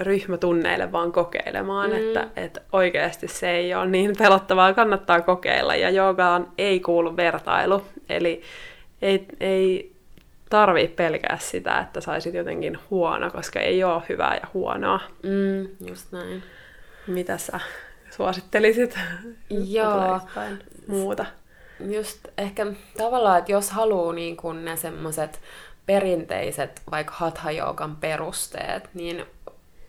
ryhmätunneille 0.00 0.92
vaan 0.92 1.12
kokeilemaan, 1.12 1.90
mm. 1.90 1.96
että, 1.96 2.28
että 2.36 2.60
oikeasti 2.72 3.28
se 3.28 3.50
ei 3.50 3.74
ole 3.74 3.86
niin 3.86 4.12
pelottavaa, 4.18 4.74
kannattaa 4.74 5.20
kokeilla. 5.20 5.74
Ja 5.74 5.90
joogaan 5.90 6.52
ei 6.58 6.80
kuulu 6.80 7.16
vertailu, 7.16 7.82
eli 8.08 8.42
ei, 9.02 9.26
ei 9.40 9.93
tarvii 10.54 10.88
pelkää 10.88 11.38
sitä, 11.40 11.78
että 11.78 12.00
saisit 12.00 12.34
jotenkin 12.34 12.78
huono, 12.90 13.30
koska 13.30 13.60
ei 13.60 13.84
ole 13.84 14.02
hyvää 14.08 14.34
ja 14.34 14.48
huonoa. 14.54 15.00
Mm, 15.22 15.88
just 15.88 16.12
näin. 16.12 16.42
Mitä 17.06 17.38
sä 17.38 17.60
suosittelisit? 18.10 18.98
Joo. 19.50 20.20
muuta? 20.86 21.26
Just 21.90 22.18
ehkä 22.38 22.66
tavallaan, 22.96 23.38
että 23.38 23.52
jos 23.52 23.70
haluaa 23.70 24.12
niin 24.12 24.36
kun 24.36 24.64
ne 24.64 24.76
semmoiset 24.76 25.40
perinteiset 25.86 26.82
vaikka 26.90 27.12
hatha 27.16 27.50
perusteet, 28.00 28.90
niin 28.94 29.26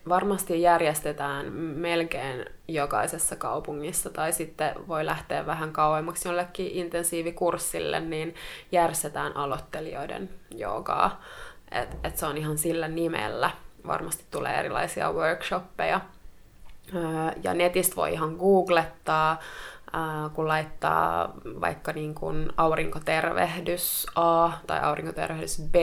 varmasti 0.09 0.61
järjestetään 0.61 1.53
melkein 1.53 2.45
jokaisessa 2.67 3.35
kaupungissa 3.35 4.09
tai 4.09 4.33
sitten 4.33 4.75
voi 4.87 5.05
lähteä 5.05 5.45
vähän 5.45 5.73
kauemmaksi 5.73 6.27
jollekin 6.27 6.71
intensiivikurssille, 6.71 7.99
niin 7.99 8.35
järjestetään 8.71 9.37
aloittelijoiden 9.37 10.29
joogaa. 10.51 11.21
Et, 11.71 11.89
et 12.03 12.17
se 12.17 12.25
on 12.25 12.37
ihan 12.37 12.57
sillä 12.57 12.87
nimellä. 12.87 13.51
Varmasti 13.87 14.23
tulee 14.31 14.59
erilaisia 14.59 15.11
workshoppeja. 15.11 16.01
Ja 17.43 17.53
netistä 17.53 17.95
voi 17.95 18.13
ihan 18.13 18.35
googlettaa, 18.35 19.39
kun 20.33 20.47
laittaa 20.47 21.33
vaikka 21.61 21.91
niin 21.91 22.15
kuin 22.15 22.49
aurinkotervehdys 22.57 24.07
A 24.15 24.51
tai 24.67 24.79
aurinkotervehdys 24.79 25.61
B, 25.71 25.75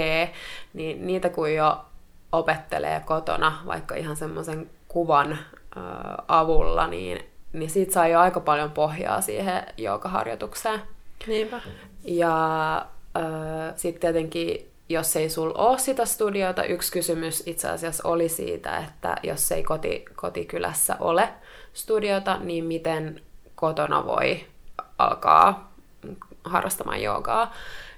niin 0.72 1.06
niitä 1.06 1.28
kun 1.28 1.54
jo 1.54 1.84
opettelee 2.32 3.00
kotona 3.00 3.58
vaikka 3.66 3.94
ihan 3.94 4.16
semmoisen 4.16 4.70
kuvan 4.88 5.38
avulla, 6.28 6.86
niin, 6.86 7.24
niin 7.52 7.70
siitä 7.70 7.92
saa 7.92 8.08
jo 8.08 8.20
aika 8.20 8.40
paljon 8.40 8.70
pohjaa 8.70 9.20
siihen 9.20 9.66
joogaharjoitukseen. 9.76 10.82
Niinpä. 11.26 11.60
Ja 12.04 12.86
sitten 13.76 14.00
tietenkin, 14.00 14.70
jos 14.88 15.16
ei 15.16 15.30
sul 15.30 15.52
ole 15.54 15.78
sitä 15.78 16.04
studiota, 16.04 16.64
yksi 16.64 16.92
kysymys 16.92 17.42
itse 17.46 17.68
asiassa 17.68 18.08
oli 18.08 18.28
siitä, 18.28 18.76
että 18.76 19.16
jos 19.22 19.52
ei 19.52 19.62
koti, 19.62 20.04
kotikylässä 20.16 20.96
ole 21.00 21.28
studiota, 21.72 22.38
niin 22.38 22.64
miten 22.64 23.20
kotona 23.54 24.06
voi 24.06 24.46
alkaa 24.98 25.72
harrastamaan 26.44 27.02
joogaa. 27.02 27.54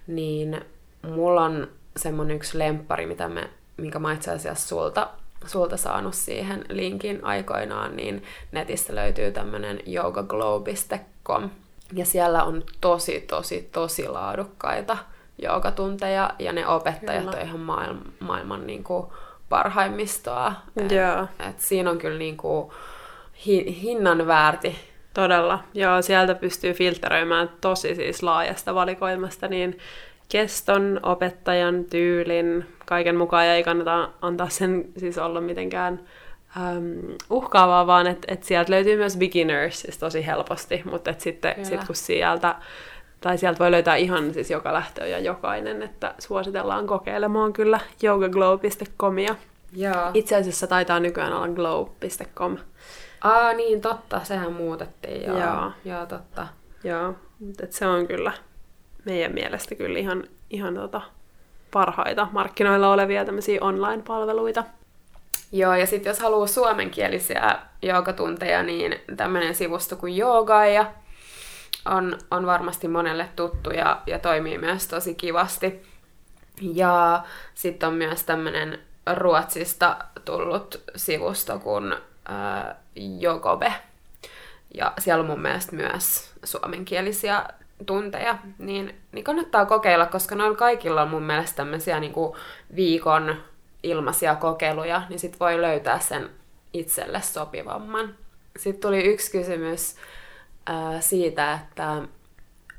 Niin 0.06 0.64
mulla 1.02 1.42
on 1.44 1.68
semmonen 1.96 2.36
yksi 2.36 2.58
lemppari, 2.58 3.06
mitä 3.06 3.28
me 3.28 3.50
minkä 3.76 3.98
mä 3.98 4.12
itse 4.12 4.30
asiassa 4.30 4.68
sulta, 4.68 5.08
sulta 5.46 5.76
saanut 5.76 6.14
siihen 6.14 6.64
linkin 6.68 7.24
aikoinaan, 7.24 7.96
niin 7.96 8.22
netistä 8.52 8.94
löytyy 8.94 9.32
tämmönen 9.32 9.80
yogaglow.com. 9.86 11.50
Ja 11.92 12.06
siellä 12.06 12.44
on 12.44 12.62
tosi, 12.80 13.20
tosi, 13.20 13.68
tosi 13.72 14.08
laadukkaita 14.08 14.96
joogatunteja, 15.42 16.30
ja 16.38 16.52
ne 16.52 16.66
opettajat 16.66 17.24
kyllä. 17.24 17.36
on 17.36 17.42
ihan 17.42 17.60
maailman, 17.60 18.02
maailman 18.20 18.66
niin 18.66 18.84
kuin 18.84 19.06
parhaimmistoa. 19.48 20.52
Joo. 20.76 21.22
Et, 21.22 21.46
et 21.48 21.60
siinä 21.60 21.90
on 21.90 21.98
kyllä 21.98 22.18
niin 22.18 22.36
kuin 22.36 22.70
hi, 23.46 23.80
hinnan 23.82 24.26
väärti. 24.26 24.78
Todella. 25.14 25.64
Joo, 25.74 26.02
sieltä 26.02 26.34
pystyy 26.34 26.72
filtteröimään 26.72 27.50
tosi 27.60 27.94
siis 27.94 28.22
laajasta 28.22 28.74
valikoimasta, 28.74 29.48
niin 29.48 29.78
keston, 30.28 31.00
opettajan, 31.02 31.84
tyylin, 31.84 32.66
kaiken 32.86 33.16
mukaan 33.16 33.46
ja 33.46 33.54
ei 33.54 33.62
kannata 33.62 34.10
antaa 34.22 34.48
sen 34.48 34.84
siis 34.96 35.18
olla 35.18 35.40
mitenkään 35.40 36.00
äm, 36.56 37.16
uhkaavaa, 37.30 37.86
vaan 37.86 38.06
että 38.06 38.32
et 38.32 38.44
sieltä 38.44 38.72
löytyy 38.72 38.96
myös 38.96 39.16
beginners 39.16 39.80
siis 39.80 39.98
tosi 39.98 40.26
helposti, 40.26 40.82
mutta 40.90 41.10
et 41.10 41.20
sitten 41.20 41.66
sit 41.66 41.84
kun 41.84 41.96
sieltä 41.96 42.54
tai 43.20 43.38
sieltä 43.38 43.58
voi 43.58 43.70
löytää 43.70 43.96
ihan 43.96 44.34
siis 44.34 44.50
joka 44.50 44.72
lähtö 44.72 45.06
ja 45.06 45.18
jokainen, 45.18 45.82
että 45.82 46.14
suositellaan 46.18 46.86
kokeilemaan 46.86 47.52
kyllä 47.52 47.80
yogaglow.comia. 48.04 49.36
Joo. 49.76 50.10
Itse 50.14 50.36
asiassa 50.36 50.66
taitaa 50.66 51.00
nykyään 51.00 51.32
olla 51.32 51.48
glow.com. 51.48 52.56
Aa, 53.20 53.52
niin 53.52 53.80
totta, 53.80 54.20
sehän 54.24 54.52
muutettiin, 54.52 55.22
joo. 55.22 55.38
Joo, 55.38 55.72
joo 55.84 56.06
totta. 56.06 56.46
Joo, 56.84 57.14
mutta 57.40 57.66
se 57.70 57.86
on 57.86 58.06
kyllä 58.06 58.32
meidän 59.04 59.34
mielestä 59.34 59.74
kyllä 59.74 59.98
ihan, 59.98 60.24
ihan 60.50 60.74
tota 60.74 61.00
parhaita 61.70 62.28
markkinoilla 62.32 62.92
olevia 62.92 63.24
tämmöisiä 63.24 63.58
online-palveluita. 63.60 64.64
Joo, 65.52 65.74
ja 65.74 65.86
sitten 65.86 66.10
jos 66.10 66.20
haluaa 66.20 66.46
suomenkielisiä 66.46 67.58
joogatunteja, 67.82 68.62
niin 68.62 69.00
tämmöinen 69.16 69.54
sivusto 69.54 69.96
kuin 69.96 70.16
Joogaja 70.16 70.92
on, 71.84 72.18
on 72.30 72.46
varmasti 72.46 72.88
monelle 72.88 73.28
tuttu 73.36 73.70
ja, 73.70 74.02
ja 74.06 74.18
toimii 74.18 74.58
myös 74.58 74.88
tosi 74.88 75.14
kivasti. 75.14 75.82
Ja 76.60 77.24
sitten 77.54 77.88
on 77.88 77.94
myös 77.94 78.22
tämmöinen 78.22 78.78
Ruotsista 79.16 79.96
tullut 80.24 80.82
sivusto 80.96 81.58
kuin 81.58 81.92
äh, 81.92 82.76
Jogobe. 83.20 83.72
Ja 84.74 84.92
siellä 84.98 85.20
on 85.20 85.26
mun 85.26 85.42
mielestä 85.42 85.76
myös 85.76 86.30
suomenkielisiä 86.44 87.44
tunteja, 87.86 88.38
niin, 88.58 88.94
niin 89.12 89.24
kannattaa 89.24 89.66
kokeilla, 89.66 90.06
koska 90.06 90.34
noilla 90.34 90.56
kaikilla 90.56 91.02
on 91.02 91.10
mun 91.10 91.22
mielestä 91.22 91.56
tämmöisiä 91.56 92.00
niin 92.00 92.12
kuin 92.12 92.36
viikon 92.76 93.36
ilmaisia 93.82 94.34
kokeiluja, 94.34 95.02
niin 95.08 95.18
sit 95.18 95.40
voi 95.40 95.62
löytää 95.62 95.98
sen 95.98 96.30
itselle 96.72 97.20
sopivamman. 97.20 98.14
Sitten 98.56 98.80
tuli 98.80 99.04
yksi 99.04 99.32
kysymys 99.32 99.96
ää, 100.66 101.00
siitä, 101.00 101.52
että 101.52 102.02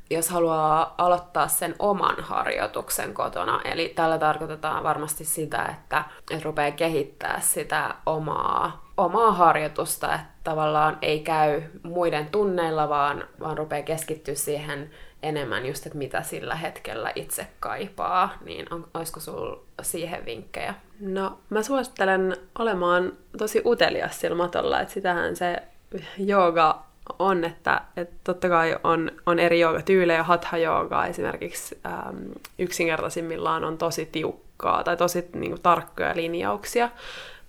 jos 0.09 0.29
haluaa 0.29 0.95
aloittaa 0.97 1.47
sen 1.47 1.75
oman 1.79 2.15
harjoituksen 2.19 3.13
kotona, 3.13 3.61
eli 3.65 3.93
tällä 3.95 4.17
tarkoitetaan 4.17 4.83
varmasti 4.83 5.25
sitä, 5.25 5.65
että, 5.65 6.03
että 6.31 6.45
rupeaa 6.45 6.71
kehittää 6.71 7.39
sitä 7.39 7.95
omaa, 8.05 8.84
omaa 8.97 9.31
harjoitusta, 9.31 10.13
että 10.13 10.27
tavallaan 10.43 10.97
ei 11.01 11.19
käy 11.19 11.61
muiden 11.83 12.25
tunneilla, 12.25 12.89
vaan, 12.89 13.23
vaan 13.39 13.57
rupeaa 13.57 13.83
keskittyä 13.83 14.35
siihen 14.35 14.89
enemmän 15.23 15.65
just, 15.65 15.85
että 15.85 15.97
mitä 15.97 16.21
sillä 16.21 16.55
hetkellä 16.55 17.11
itse 17.15 17.47
kaipaa, 17.59 18.33
niin 18.45 18.73
on, 18.73 18.87
olisiko 18.93 19.19
sinulla 19.19 19.61
siihen 19.81 20.25
vinkkejä? 20.25 20.73
No, 20.99 21.37
mä 21.49 21.63
suosittelen 21.63 22.37
olemaan 22.59 23.13
tosi 23.37 23.61
utelias 23.65 24.19
sillä 24.19 24.37
matolla, 24.37 24.81
että 24.81 24.93
sitähän 24.93 25.35
se 25.35 25.57
jooga 26.17 26.85
on, 27.19 27.43
että, 27.43 27.81
että 27.97 28.15
totta 28.23 28.49
kai 28.49 28.77
on, 28.83 29.11
on 29.25 29.39
eri 29.39 29.59
joogatyylejä, 29.59 30.23
hatha 30.23 30.57
joogaa 30.57 31.07
esimerkiksi 31.07 31.79
äm, 31.85 32.15
yksinkertaisimmillaan 32.59 33.63
on 33.63 33.77
tosi 33.77 34.05
tiukkaa 34.05 34.83
tai 34.83 34.97
tosi 34.97 35.29
niin 35.33 35.51
kuin, 35.51 35.61
tarkkoja 35.61 36.15
linjauksia, 36.15 36.89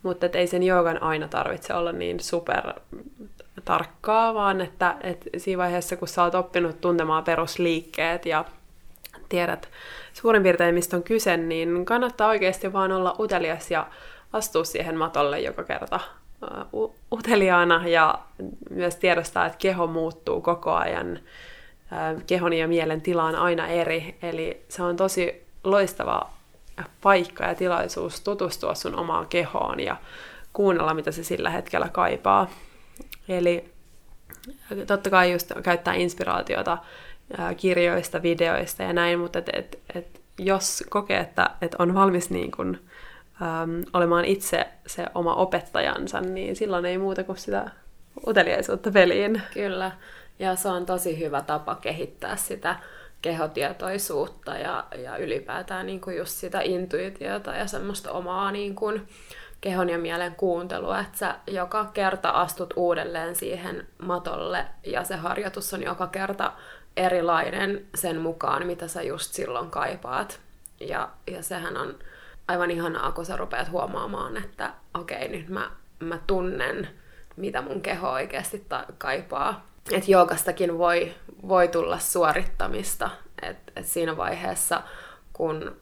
mutta 0.07 0.26
ei 0.32 0.46
sen 0.46 0.62
joogan 0.62 1.02
aina 1.02 1.28
tarvitse 1.28 1.74
olla 1.74 1.92
niin 1.92 2.20
super 2.20 2.72
tarkkaa, 3.64 4.34
vaan 4.34 4.61
että, 4.61 4.96
että 5.00 5.30
siinä 5.36 5.59
vaiheessa, 5.59 5.96
kun 5.96 6.09
sä 6.09 6.22
oot 6.22 6.34
oppinut 6.34 6.80
tuntemaan 6.80 7.24
perusliikkeet 7.24 8.26
ja 8.26 8.44
tiedät 9.28 9.68
suurin 10.12 10.42
piirtein, 10.42 10.74
mistä 10.74 10.96
on 10.96 11.02
kyse, 11.02 11.36
niin 11.36 11.84
kannattaa 11.84 12.28
oikeasti 12.28 12.72
vaan 12.72 12.92
olla 12.92 13.16
utelias 13.20 13.70
ja 13.70 13.86
astua 14.32 14.64
siihen 14.64 14.96
matolle 14.96 15.40
joka 15.40 15.64
kerta 15.64 16.00
uh, 16.72 16.94
uteliaana 17.12 17.88
ja 17.88 18.18
myös 18.70 18.96
tiedostaa, 18.96 19.46
että 19.46 19.59
keho 19.59 19.86
muuttuu 19.86 20.40
koko 20.40 20.72
ajan. 20.72 21.18
Kehon 22.26 22.52
ja 22.52 22.68
mielen 22.68 23.00
tila 23.00 23.24
on 23.24 23.34
aina 23.34 23.66
eri, 23.66 24.18
eli 24.22 24.62
se 24.68 24.82
on 24.82 24.96
tosi 24.96 25.46
loistava 25.64 26.30
paikka 27.03 27.45
ja 27.45 27.55
tilaisuus 27.55 28.20
tutustua 28.20 28.74
sun 28.74 28.99
omaan 28.99 29.27
kehoon 29.27 29.81
ja 29.81 29.97
kuunnella, 30.53 30.95
mitä 30.95 31.11
se 31.11 31.24
sillä 31.24 31.51
hetkellä 31.51 31.89
kaipaa. 31.89 32.51
Eli 33.29 33.72
totta 34.87 35.11
kai 35.11 35.33
just 35.33 35.53
käyttää 35.62 35.95
inspiraatiota 35.95 36.79
kirjoista, 37.57 38.22
videoista 38.22 38.83
ja 38.83 38.93
näin, 38.93 39.18
mutta 39.18 39.39
et, 39.39 39.49
et, 39.53 39.79
et 39.95 40.20
jos 40.39 40.85
kokee, 40.89 41.20
että 41.20 41.51
et 41.61 41.74
on 41.79 41.95
valmis 41.95 42.31
niin 42.31 42.51
kun, 42.51 42.79
äm, 43.43 43.85
olemaan 43.93 44.24
itse 44.24 44.66
se 44.87 45.07
oma 45.14 45.35
opettajansa, 45.35 46.20
niin 46.20 46.57
silloin 46.57 46.87
ei 46.87 46.99
muuta 46.99 47.24
kuin 47.24 47.39
sitä 47.39 47.70
uteliaisuutta 48.27 48.91
peliin. 48.91 49.43
Kyllä, 49.55 49.93
ja 50.39 50.57
se 50.57 50.68
on 50.68 50.87
tosi 50.87 51.18
hyvä 51.18 51.41
tapa 51.43 51.74
kehittää 51.74 52.37
sitä 52.37 52.77
kehotietoisuutta 53.27 54.55
ja, 54.55 54.85
ja 55.03 55.16
ylipäätään 55.16 55.87
niin 55.87 56.01
kuin 56.01 56.16
just 56.16 56.33
sitä 56.33 56.61
intuitiota 56.61 57.55
ja 57.55 57.66
semmoista 57.66 58.12
omaa 58.12 58.53
niin 58.53 58.74
kuin, 58.74 59.09
kehon 59.61 59.89
ja 59.89 59.99
mielen 59.99 60.35
kuuntelua, 60.35 61.01
että 61.01 61.18
sä 61.18 61.35
joka 61.47 61.85
kerta 61.85 62.31
astut 62.31 62.74
uudelleen 62.77 63.37
siihen 63.37 63.87
matolle 63.99 64.66
ja 64.87 65.05
se 65.05 65.16
harjoitus 65.16 65.74
on 65.74 65.83
joka 65.83 66.07
kerta 66.07 66.53
erilainen 66.97 67.87
sen 67.95 68.20
mukaan, 68.20 68.66
mitä 68.66 68.89
sä 68.89 69.03
just 69.03 69.33
silloin 69.33 69.70
kaipaat. 69.70 70.41
Ja, 70.81 71.09
ja 71.27 71.43
sehän 71.43 71.77
on 71.77 71.95
aivan 72.49 72.70
ihanaa, 72.70 73.12
kun 73.12 73.27
sä 73.27 73.37
rupeat 73.37 73.70
huomaamaan, 73.70 74.37
että 74.37 74.72
okei, 74.95 75.29
nyt 75.29 75.49
mä, 75.49 75.70
mä 76.01 76.18
tunnen, 76.27 76.89
mitä 77.37 77.62
mun 77.62 77.81
keho 77.81 78.11
oikeasti 78.11 78.64
ta- 78.68 78.87
kaipaa. 78.99 79.66
Että 79.93 80.11
joogastakin 80.11 80.79
voi, 80.79 81.14
voi 81.49 81.68
tulla 81.68 81.99
suorittamista. 81.99 83.11
Että 83.43 83.72
et 83.76 83.87
siinä 83.87 84.16
vaiheessa, 84.16 84.82
kun 85.32 85.76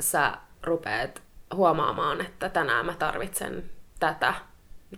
sä 0.00 0.32
rupeat 0.62 1.22
huomaamaan, 1.54 2.20
että 2.20 2.48
tänään 2.48 2.86
mä 2.86 2.94
tarvitsen 2.98 3.70
tätä, 4.00 4.34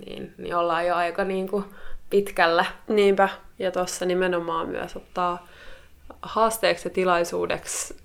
niin, 0.06 0.34
niin 0.38 0.56
ollaan 0.56 0.86
jo 0.86 0.94
aika 0.94 1.24
niin 1.24 1.48
kuin 1.48 1.64
pitkällä. 2.10 2.64
Niinpä, 2.88 3.28
ja 3.58 3.70
tuossa 3.70 4.04
nimenomaan 4.04 4.68
myös 4.68 4.96
ottaa 4.96 5.46
haasteeksi 6.22 6.88
ja 6.88 6.94
tilaisuudeksi 6.94 7.96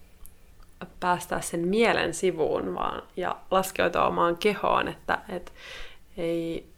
päästää 0.99 1.41
sen 1.41 1.67
mielen 1.67 2.13
sivuun 2.13 2.75
vaan, 2.75 3.03
ja 3.17 3.35
laskeutua 3.51 4.07
omaan 4.07 4.37
kehoon, 4.37 4.87
että 4.87 5.17
et, 5.29 5.53
ei, 6.17 6.69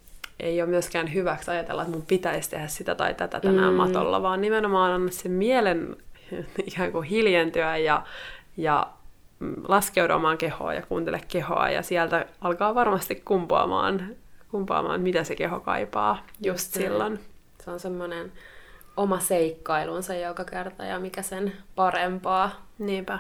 ei 0.42 0.62
ole 0.62 0.70
myöskään 0.70 1.14
hyväksi 1.14 1.52
ajatella, 1.52 1.82
että 1.82 1.94
mun 1.94 2.06
pitäisi 2.06 2.50
tehdä 2.50 2.68
sitä 2.68 2.96
tai 2.96 3.14
tätä 3.14 3.40
tänään 3.40 3.74
mm. 3.74 3.78
matolla, 3.78 4.22
vaan 4.22 4.42
nimenomaan 4.42 4.92
anna 4.92 5.12
sen 5.12 5.32
mielen 5.32 5.96
ikään 6.68 6.92
kuin 6.92 7.04
hiljentyä 7.04 7.78
ja, 7.78 8.04
ja 8.58 8.88
laskeudu 9.68 10.14
omaan 10.14 10.38
kehoon 10.38 10.76
ja 10.76 10.82
kuuntele 10.82 11.22
kehoa 11.28 11.70
ja 11.70 11.82
sieltä 11.82 12.26
alkaa 12.42 12.76
varmasti 12.76 13.16
kumpuamaan, 13.16 14.16
kumpuamaan 14.52 15.02
mitä 15.02 15.24
se 15.24 15.36
keho 15.36 15.60
kaipaa 15.60 16.18
just, 16.26 16.46
just 16.46 16.74
silloin. 16.74 17.20
Se 17.64 17.72
on 17.72 17.80
semmoinen 17.80 18.32
oma 18.98 19.20
seikkailunsa 19.20 20.14
joka 20.14 20.46
kerta 20.46 20.84
ja 20.84 21.00
mikä 21.00 21.22
sen 21.22 21.54
parempaa. 21.76 22.66
Niinpä. 22.80 23.20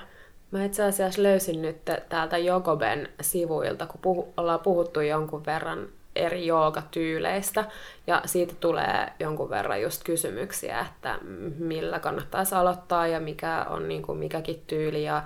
Mä 0.51 0.65
itse 0.65 0.83
asiassa 0.83 1.23
löysin 1.23 1.61
nyt 1.61 1.77
täältä 2.09 2.37
Jogoben 2.37 3.09
sivuilta, 3.21 3.87
kun 3.87 3.99
puhu, 4.01 4.33
ollaan 4.37 4.59
puhuttu 4.59 5.01
jonkun 5.01 5.45
verran 5.45 5.87
eri 6.15 6.47
joogatyyleistä, 6.47 7.65
ja 8.07 8.21
siitä 8.25 8.53
tulee 8.59 9.13
jonkun 9.19 9.49
verran 9.49 9.81
just 9.81 10.03
kysymyksiä, 10.03 10.79
että 10.79 11.19
millä 11.57 11.99
kannattaisi 11.99 12.55
aloittaa 12.55 13.07
ja 13.07 13.19
mikä 13.19 13.65
on 13.69 13.87
niin 13.87 14.01
kuin 14.01 14.17
mikäkin 14.17 14.63
tyyli 14.67 15.03
ja 15.03 15.23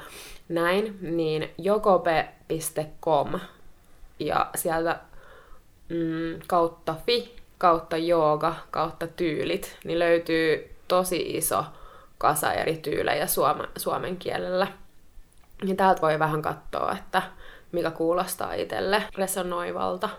näin, 0.49 0.97
niin 1.01 1.49
jogope.com 1.57 3.39
ja 4.19 4.49
sieltä 4.55 4.99
mm, 5.89 6.39
kautta 6.47 6.95
fi, 7.05 7.35
kautta 7.57 7.97
jooga, 7.97 8.55
kautta 8.71 9.07
tyylit, 9.07 9.77
niin 9.83 9.99
löytyy 9.99 10.75
tosi 10.87 11.37
iso 11.37 11.65
kasa 12.17 12.53
eri 12.53 12.77
tyylejä 12.77 13.27
suoma, 13.27 13.67
suomen 13.77 14.17
kielellä. 14.17 14.67
Ja 15.63 15.75
täältä 15.75 16.01
voi 16.01 16.19
vähän 16.19 16.41
katsoa, 16.41 16.91
että 16.91 17.21
mikä 17.71 17.91
kuulostaa 17.91 18.53
itselle 18.53 19.03
resonoivalta 19.15 20.09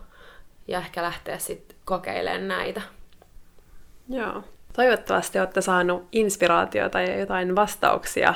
ja 0.68 0.78
ehkä 0.78 1.02
lähteä 1.02 1.38
sitten 1.38 1.76
kokeilemaan 1.84 2.48
näitä. 2.48 2.82
Joo. 4.08 4.42
Toivottavasti 4.72 5.38
olette 5.38 5.60
saanut 5.60 6.08
inspiraatiota 6.12 7.00
ja 7.00 7.18
jotain 7.18 7.56
vastauksia 7.56 8.34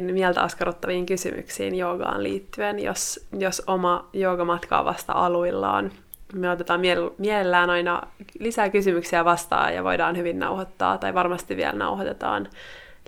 mieltä 0.00 0.42
askarruttaviin 0.42 1.06
kysymyksiin 1.06 1.74
joogaan 1.74 2.22
liittyen, 2.22 2.78
jos, 2.78 3.26
jos 3.38 3.62
oma 3.66 4.08
joogamatka 4.12 4.78
on 4.78 4.84
vasta 4.84 5.12
aluillaan. 5.12 5.92
Me 6.34 6.50
otetaan 6.50 6.80
mielellään 7.18 7.70
aina 7.70 8.02
lisää 8.38 8.70
kysymyksiä 8.70 9.24
vastaan 9.24 9.74
ja 9.74 9.84
voidaan 9.84 10.16
hyvin 10.16 10.38
nauhoittaa, 10.38 10.98
tai 10.98 11.14
varmasti 11.14 11.56
vielä 11.56 11.72
nauhoitetaan 11.72 12.48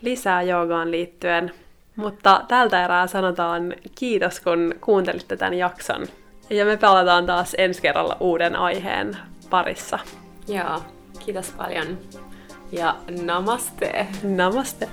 lisää 0.02 0.42
joogaan 0.42 0.90
liittyen. 0.90 1.52
Mutta 1.96 2.44
tältä 2.48 2.84
erää 2.84 3.06
sanotaan 3.06 3.74
kiitos, 3.94 4.40
kun 4.40 4.74
kuuntelitte 4.80 5.36
tämän 5.36 5.54
jakson. 5.54 6.06
Ja 6.50 6.64
me 6.64 6.76
palataan 6.76 7.26
taas 7.26 7.54
ensi 7.58 7.82
kerralla 7.82 8.16
uuden 8.20 8.56
aiheen 8.56 9.16
parissa. 9.50 9.98
Joo, 10.48 10.82
kiitos 11.18 11.50
paljon. 11.50 11.98
Ja 12.72 12.96
namaste. 13.24 14.06
Namaste. 14.22 14.88